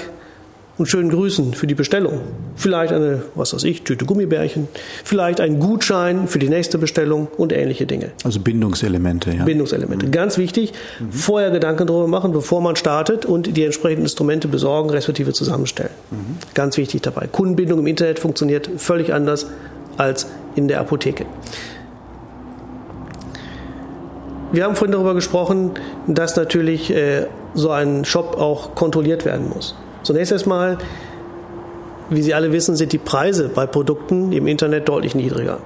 und 0.76 0.86
schönen 0.86 1.10
Grüßen 1.10 1.54
für 1.54 1.68
die 1.68 1.74
Bestellung. 1.74 2.20
Vielleicht 2.56 2.92
eine, 2.92 3.22
was 3.36 3.54
weiß 3.54 3.62
ich, 3.64 3.82
Tüte 3.82 4.04
Gummibärchen, 4.04 4.66
vielleicht 5.04 5.40
ein 5.40 5.60
Gutschein 5.60 6.26
für 6.26 6.40
die 6.40 6.48
nächste 6.48 6.78
Bestellung 6.78 7.28
und 7.36 7.52
ähnliche 7.52 7.86
Dinge. 7.86 8.10
Also 8.24 8.40
Bindungselemente, 8.40 9.30
ja. 9.30 9.44
Bindungselemente. 9.44 10.10
Ganz 10.10 10.36
wichtig, 10.36 10.72
mhm. 10.98 11.12
vorher 11.12 11.50
Gedanken 11.52 11.86
darüber 11.86 12.08
machen, 12.08 12.32
bevor 12.32 12.60
man 12.60 12.74
startet 12.74 13.24
und 13.24 13.56
die 13.56 13.64
entsprechenden 13.64 14.02
Instrumente 14.02 14.48
besorgen, 14.48 14.90
respektive 14.90 15.32
zusammenstellen. 15.32 15.92
Mhm. 16.10 16.38
Ganz 16.54 16.76
wichtig 16.76 17.02
dabei. 17.02 17.28
Kundenbindung 17.28 17.78
im 17.78 17.86
Internet 17.86 18.18
funktioniert 18.18 18.68
völlig 18.78 19.12
anders 19.12 19.46
als 19.96 20.26
in 20.56 20.66
der 20.66 20.80
Apotheke. 20.80 21.24
Wir 24.54 24.64
haben 24.64 24.76
vorhin 24.76 24.92
darüber 24.92 25.14
gesprochen, 25.14 25.72
dass 26.06 26.36
natürlich 26.36 26.90
äh, 26.90 27.26
so 27.54 27.70
ein 27.70 28.04
Shop 28.04 28.36
auch 28.38 28.74
kontrolliert 28.76 29.24
werden 29.24 29.48
muss. 29.48 29.74
Zunächst 30.04 30.30
erstmal 30.30 30.78
wie 32.10 32.22
Sie 32.22 32.34
alle 32.34 32.52
wissen, 32.52 32.76
sind 32.76 32.92
die 32.92 32.98
Preise 32.98 33.48
bei 33.48 33.66
Produkten 33.66 34.32
im 34.32 34.46
Internet 34.46 34.88
deutlich 34.88 35.14
niedriger. 35.14 35.58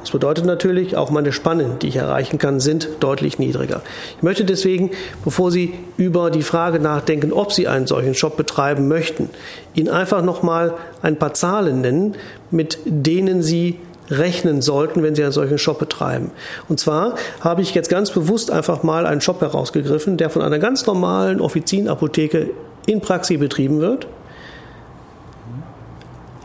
Das 0.00 0.10
bedeutet 0.10 0.44
natürlich, 0.44 0.96
auch 0.98 1.08
meine 1.10 1.32
Spannen, 1.32 1.78
die 1.80 1.88
ich 1.88 1.96
erreichen 1.96 2.36
kann, 2.36 2.60
sind 2.60 2.88
deutlich 3.00 3.38
niedriger. 3.38 3.80
Ich 4.18 4.22
möchte 4.22 4.44
deswegen, 4.44 4.90
bevor 5.24 5.50
Sie 5.50 5.72
über 5.96 6.30
die 6.30 6.42
Frage 6.42 6.78
nachdenken, 6.78 7.32
ob 7.32 7.52
Sie 7.52 7.68
einen 7.68 7.86
solchen 7.86 8.14
Shop 8.14 8.36
betreiben 8.36 8.86
möchten, 8.86 9.30
Ihnen 9.74 9.88
einfach 9.88 10.22
nochmal 10.22 10.74
ein 11.00 11.16
paar 11.16 11.32
Zahlen 11.32 11.80
nennen, 11.80 12.16
mit 12.50 12.78
denen 12.84 13.42
Sie 13.42 13.78
rechnen 14.10 14.62
sollten, 14.62 15.02
wenn 15.02 15.14
Sie 15.14 15.22
einen 15.22 15.32
solchen 15.32 15.58
Shop 15.58 15.78
betreiben. 15.78 16.30
Und 16.68 16.78
zwar 16.80 17.14
habe 17.40 17.62
ich 17.62 17.74
jetzt 17.74 17.88
ganz 17.88 18.10
bewusst 18.10 18.50
einfach 18.50 18.82
mal 18.82 19.06
einen 19.06 19.20
Shop 19.20 19.40
herausgegriffen, 19.40 20.16
der 20.16 20.30
von 20.30 20.42
einer 20.42 20.58
ganz 20.58 20.86
normalen 20.86 21.40
Offizienapotheke 21.40 22.50
in 22.86 23.00
Praxis 23.00 23.38
betrieben 23.38 23.80
wird 23.80 24.06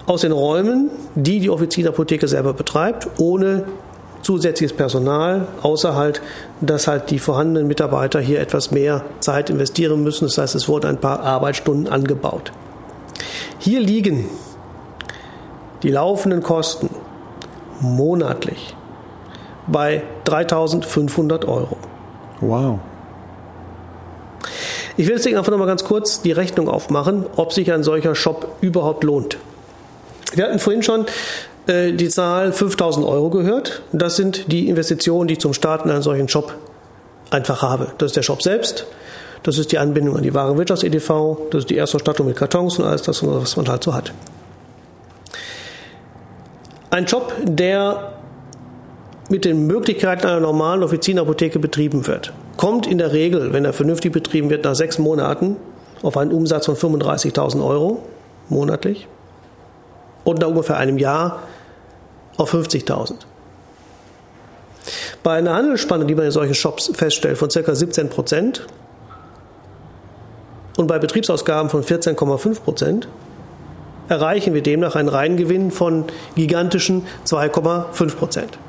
aus 0.09 0.21
den 0.21 0.31
Räumen, 0.31 0.89
die 1.13 1.39
die 1.39 1.51
Offizienapotheke 1.51 2.27
selber 2.27 2.53
betreibt, 2.53 3.07
ohne 3.19 3.65
zusätzliches 4.23 4.75
Personal, 4.75 5.47
außer 5.61 5.95
halt, 5.95 6.21
dass 6.61 6.87
halt 6.87 7.11
die 7.11 7.19
vorhandenen 7.19 7.67
Mitarbeiter 7.67 8.19
hier 8.19 8.39
etwas 8.39 8.71
mehr 8.71 9.03
Zeit 9.19 9.51
investieren 9.51 10.03
müssen. 10.03 10.25
Das 10.25 10.39
heißt, 10.39 10.55
es 10.55 10.67
wurden 10.67 10.87
ein 10.87 10.97
paar 10.97 11.21
Arbeitsstunden 11.21 11.87
angebaut. 11.87 12.51
Hier 13.59 13.79
liegen 13.81 14.25
die 15.83 15.89
laufenden 15.89 16.41
Kosten 16.41 16.89
monatlich 17.81 18.75
bei 19.67 20.03
3500 20.25 21.45
Euro. 21.45 21.77
Wow. 22.41 22.79
Ich 24.97 25.07
will 25.07 25.15
deswegen 25.15 25.37
einfach 25.37 25.51
nochmal 25.51 25.67
ganz 25.67 25.83
kurz 25.83 26.21
die 26.21 26.31
Rechnung 26.31 26.67
aufmachen, 26.67 27.25
ob 27.35 27.53
sich 27.53 27.71
ein 27.71 27.83
solcher 27.83 28.15
Shop 28.15 28.57
überhaupt 28.61 29.03
lohnt. 29.03 29.37
Wir 30.33 30.45
hatten 30.45 30.59
vorhin 30.59 30.83
schon 30.83 31.05
äh, 31.67 31.93
die 31.93 32.09
Zahl 32.09 32.51
5000 32.51 33.05
Euro 33.05 33.29
gehört. 33.29 33.81
Das 33.91 34.15
sind 34.15 34.51
die 34.51 34.67
Investitionen, 34.67 35.27
die 35.27 35.33
ich 35.33 35.39
zum 35.39 35.53
Starten 35.53 35.89
einen 35.89 36.01
solchen 36.01 36.27
Shop 36.27 36.53
einfach 37.29 37.61
habe. 37.61 37.93
Das 37.97 38.07
ist 38.07 38.15
der 38.15 38.23
Shop 38.23 38.41
selbst. 38.41 38.85
Das 39.43 39.57
ist 39.57 39.71
die 39.71 39.77
Anbindung 39.77 40.17
an 40.17 40.23
die 40.23 40.33
Warenwirtschafts-EDV. 40.33 41.49
Das 41.51 41.59
ist 41.59 41.69
die 41.69 41.77
Erstausstattung 41.77 42.27
mit 42.27 42.35
Kartons 42.35 42.77
und 42.77 42.85
alles 42.85 43.03
das, 43.03 43.25
was 43.25 43.55
man 43.55 43.69
halt 43.69 43.83
so 43.83 43.93
hat. 43.93 44.11
Ein 46.91 47.05
Job, 47.05 47.33
der 47.43 48.13
mit 49.29 49.45
den 49.45 49.67
Möglichkeiten 49.67 50.25
einer 50.25 50.39
normalen 50.39 50.81
Offizienapotheke 50.81 51.59
betrieben 51.59 52.07
wird, 52.07 52.33
kommt 52.57 52.87
in 52.87 52.97
der 52.97 53.13
Regel, 53.13 53.53
wenn 53.53 53.63
er 53.63 53.73
vernünftig 53.73 54.11
betrieben 54.11 54.49
wird, 54.49 54.65
nach 54.65 54.75
sechs 54.75 54.97
Monaten 54.97 55.57
auf 56.01 56.17
einen 56.17 56.31
Umsatz 56.31 56.65
von 56.65 56.75
35.000 56.75 57.63
Euro 57.63 58.03
monatlich 58.49 59.07
und 60.23 60.39
nach 60.39 60.47
ungefähr 60.47 60.77
einem 60.77 60.97
Jahr 60.97 61.43
auf 62.37 62.53
50.000. 62.53 63.13
Bei 65.21 65.37
einer 65.37 65.53
Handelsspanne, 65.53 66.05
die 66.05 66.15
man 66.15 66.25
in 66.25 66.31
solchen 66.31 66.55
Shops 66.55 66.91
feststellt, 66.95 67.37
von 67.37 67.49
ca. 67.49 67.75
17 67.75 68.09
Prozent 68.09 68.65
und 70.77 70.87
bei 70.87 70.97
Betriebsausgaben 70.97 71.69
von 71.69 71.83
14,5 71.83 72.61
Prozent, 72.61 73.07
erreichen 74.09 74.53
wir 74.53 74.61
demnach 74.61 74.95
einen 74.95 75.09
Reingewinn 75.09 75.71
von 75.71 76.05
gigantischen 76.35 77.05
2,5 77.25 78.15
Prozent. 78.15 78.59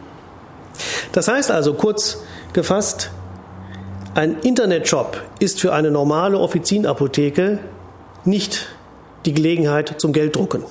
Das 1.12 1.28
heißt 1.28 1.50
also, 1.50 1.74
kurz 1.74 2.22
gefasst, 2.52 3.10
ein 4.14 4.36
Internetshop 4.42 5.20
ist 5.38 5.60
für 5.60 5.72
eine 5.72 5.90
normale 5.90 6.38
Offizienapotheke 6.38 7.58
nicht 8.24 8.68
die 9.24 9.34
Gelegenheit 9.34 9.94
zum 9.98 10.12
Gelddrucken. 10.12 10.64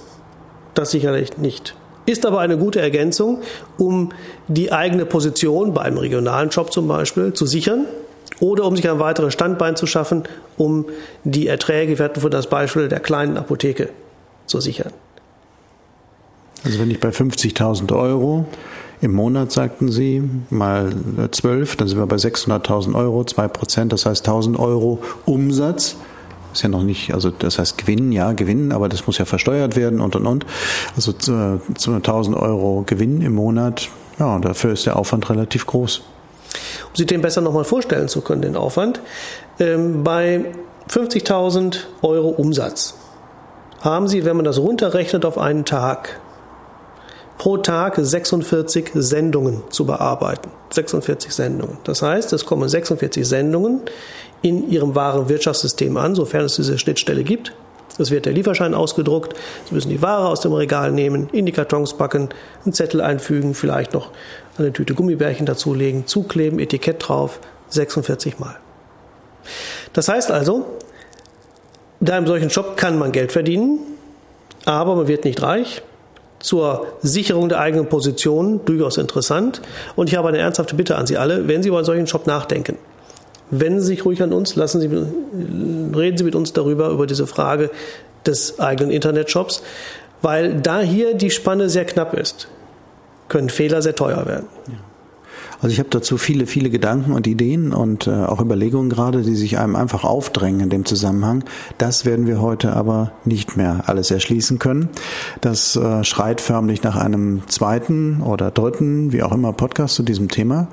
Das 0.74 0.92
sicherlich 0.92 1.38
nicht. 1.38 1.76
Ist 2.06 2.26
aber 2.26 2.40
eine 2.40 2.58
gute 2.58 2.82
Ergänzung, 2.82 3.42
um 3.78 4.12
die 4.48 4.72
eigene 4.72 5.06
Position 5.06 5.74
bei 5.74 5.82
einem 5.82 5.98
regionalen 5.98 6.52
Shop 6.52 6.72
zum 6.72 6.88
Beispiel 6.88 7.34
zu 7.34 7.46
sichern 7.46 7.86
oder 8.40 8.66
um 8.66 8.76
sich 8.76 8.90
ein 8.90 9.00
weiteres 9.00 9.34
Standbein 9.34 9.76
zu 9.76 9.86
schaffen, 9.86 10.24
um 10.58 10.86
die 11.24 11.48
Erträge, 11.48 11.98
wir 11.98 12.06
hatten 12.06 12.22
von 12.22 12.32
das 12.32 12.48
Beispiel 12.48 12.88
der 12.88 13.00
kleinen 13.00 13.38
Apotheke, 13.38 13.90
zu 14.50 14.60
sichern. 14.60 14.92
Also 16.64 16.80
wenn 16.80 16.92
ich 16.92 17.00
bei 17.00 17.10
50.000 17.10 17.96
Euro 17.98 18.46
im 19.02 19.14
Monat, 19.14 19.52
sagten 19.52 19.92
Sie, 19.92 20.24
mal 20.50 20.92
12, 21.32 21.78
dann 21.78 21.88
sind 21.88 21.98
wir 21.98 22.06
bei 22.06 22.18
600.000 22.18 22.96
Euro, 22.96 23.24
2 23.24 23.48
Prozent, 23.48 23.94
das 23.94 24.06
heißt 24.06 24.28
1.000 24.28 24.60
Euro 24.60 25.00
Umsatz 25.26 25.96
ist 26.54 26.64
ja 26.64 26.70
noch 26.70 26.84
nicht, 26.84 27.14
also 27.14 27.30
das 27.30 27.60
heißt 27.60 27.78
Gewinn, 27.78 28.12
ja, 28.12 28.32
Gewinn, 28.34 28.72
aber 28.72 28.90
das 28.90 29.06
muss 29.06 29.18
ja 29.18 29.26
versteuert 29.26 29.76
werden 29.76 30.02
und 30.02 30.16
und 30.16 30.26
und. 30.26 30.46
Also 30.96 31.12
zu, 31.12 31.62
zu 31.76 31.94
1000 31.94 32.36
Euro 32.36 32.84
Gewinn 32.86 33.22
im 33.22 33.36
Monat, 33.36 33.90
ja, 34.18 34.40
dafür 34.40 34.74
ist 34.74 34.86
der 34.86 34.98
Aufwand 34.98 35.30
relativ 35.30 35.66
groß. 35.68 36.02
Um 36.90 36.96
sich 36.96 37.06
den 37.06 37.22
besser 37.22 37.42
nochmal 37.42 37.66
vorstellen 37.66 38.08
zu 38.08 38.22
können, 38.22 38.42
den 38.42 38.56
Aufwand, 38.56 39.00
ähm, 39.60 40.04
bei 40.04 40.46
50.000 40.90 41.82
Euro 42.02 42.30
Umsatz 42.30 42.96
haben 43.82 44.08
Sie, 44.08 44.26
wenn 44.26 44.36
man 44.36 44.46
das 44.46 44.60
runterrechnet 44.60 45.26
auf 45.26 45.38
einen 45.38 45.66
Tag, 45.66 46.20
pro 47.38 47.58
Tag 47.58 47.96
46 47.98 48.92
Sendungen 48.94 49.64
zu 49.70 49.86
bearbeiten. 49.86 50.52
46 50.72 51.34
Sendungen. 51.34 51.78
Das 51.86 52.02
heißt, 52.02 52.34
es 52.34 52.46
kommen 52.46 52.68
46 52.68 53.28
Sendungen 53.28 53.82
in 54.42 54.70
Ihrem 54.70 54.94
wahren 54.94 55.30
Wirtschaftssystem 55.30 55.98
an, 55.98 56.16
sofern 56.16 56.46
es 56.46 56.58
diese 56.58 56.78
Schnittstelle 56.78 57.24
gibt. 57.24 57.54
Es 57.98 58.12
wird 58.12 58.26
der 58.26 58.34
Lieferschein 58.34 58.74
ausgedruckt. 58.74 59.36
Sie 59.68 59.76
müssen 59.76 59.90
die 59.90 60.02
Ware 60.02 60.28
aus 60.28 60.42
dem 60.42 60.54
Regal 60.54 60.92
nehmen, 60.92 61.30
in 61.32 61.46
die 61.46 61.52
Kartons 61.52 61.94
packen, 61.94 62.30
einen 62.64 62.74
Zettel 62.74 63.02
einfügen, 63.02 63.54
vielleicht 63.54 63.94
noch 63.94 64.12
eine 64.58 64.72
Tüte 64.72 64.94
Gummibärchen 64.94 65.46
dazulegen, 65.46 66.08
zukleben, 66.08 66.60
Etikett 66.60 67.08
drauf, 67.08 67.40
46 67.70 68.40
Mal. 68.40 68.58
Das 69.94 70.08
heißt 70.08 70.32
also, 70.32 70.66
da 72.00 72.16
einem 72.16 72.28
solchen 72.28 72.50
Shop 72.50 72.78
kann 72.78 72.98
man 72.98 73.12
Geld 73.12 73.32
verdienen, 73.32 73.80
aber 74.66 74.96
man 74.96 75.08
wird 75.08 75.26
nicht 75.26 75.42
reich. 75.42 75.82
Zur 76.40 76.88
Sicherung 77.02 77.50
der 77.50 77.60
eigenen 77.60 77.88
Position 77.88 78.64
durchaus 78.64 78.96
interessant. 78.96 79.62
Und 79.98 80.08
ich 80.08 80.16
habe 80.16 80.30
eine 80.30 80.38
ernsthafte 80.38 80.74
Bitte 80.74 80.96
an 80.96 81.06
Sie 81.06 81.18
alle, 81.18 81.50
wenn 81.50 81.62
Sie 81.62 81.68
über 81.68 81.80
einen 81.80 81.86
solchen 81.86 82.08
Shop 82.08 82.28
nachdenken 82.28 82.78
wenden 83.52 83.82
Sie 83.82 83.88
sich 83.88 84.06
ruhig 84.06 84.22
an 84.22 84.34
uns, 84.34 84.56
lassen 84.56 84.82
Sie, 84.82 84.88
reden 84.88 86.18
Sie 86.18 86.24
mit 86.24 86.36
uns 86.36 86.54
darüber, 86.54 86.90
über 86.90 87.08
diese 87.08 87.28
Frage 87.28 87.70
des 88.26 88.60
eigenen 88.60 88.92
Internetshops, 88.92 89.64
weil 90.22 90.56
da 90.62 90.82
hier 90.82 91.14
die 91.14 91.30
Spanne 91.30 91.70
sehr 91.70 91.86
knapp 91.86 92.14
ist, 92.14 92.48
können 93.28 93.50
Fehler 93.50 93.82
sehr 93.82 93.96
teuer 93.96 94.26
werden. 94.26 94.48
Ja. 94.68 94.74
Also 95.62 95.74
ich 95.74 95.80
habe 95.80 95.90
dazu 95.90 96.18
viele, 96.18 96.48
viele 96.48 96.70
Gedanken 96.70 97.12
und 97.12 97.28
Ideen 97.28 97.74
und 97.74 98.08
äh, 98.08 98.12
auch 98.12 98.40
Überlegungen 98.40 98.90
gerade, 98.90 99.24
die 99.24 99.36
sich 99.36 99.58
einem 99.58 99.76
einfach 99.76 100.04
aufdrängen 100.06 100.62
in 100.62 100.70
dem 100.70 100.86
Zusammenhang. 100.86 101.44
Das 101.78 102.06
werden 102.06 102.28
wir 102.28 102.42
heute 102.42 102.74
aber 102.74 103.12
nicht 103.26 103.58
mehr 103.58 103.84
alles 103.88 104.10
erschließen 104.10 104.58
können. 104.58 104.90
Das 105.42 105.76
äh, 105.76 106.04
schreit 106.06 106.40
förmlich 106.40 106.84
nach 106.84 106.96
einem 106.96 107.42
zweiten 107.48 108.22
oder 108.22 108.52
dritten, 108.52 109.12
wie 109.12 109.22
auch 109.22 109.34
immer, 109.34 109.52
Podcast 109.52 109.96
zu 109.96 110.04
diesem 110.04 110.30
Thema. 110.30 110.68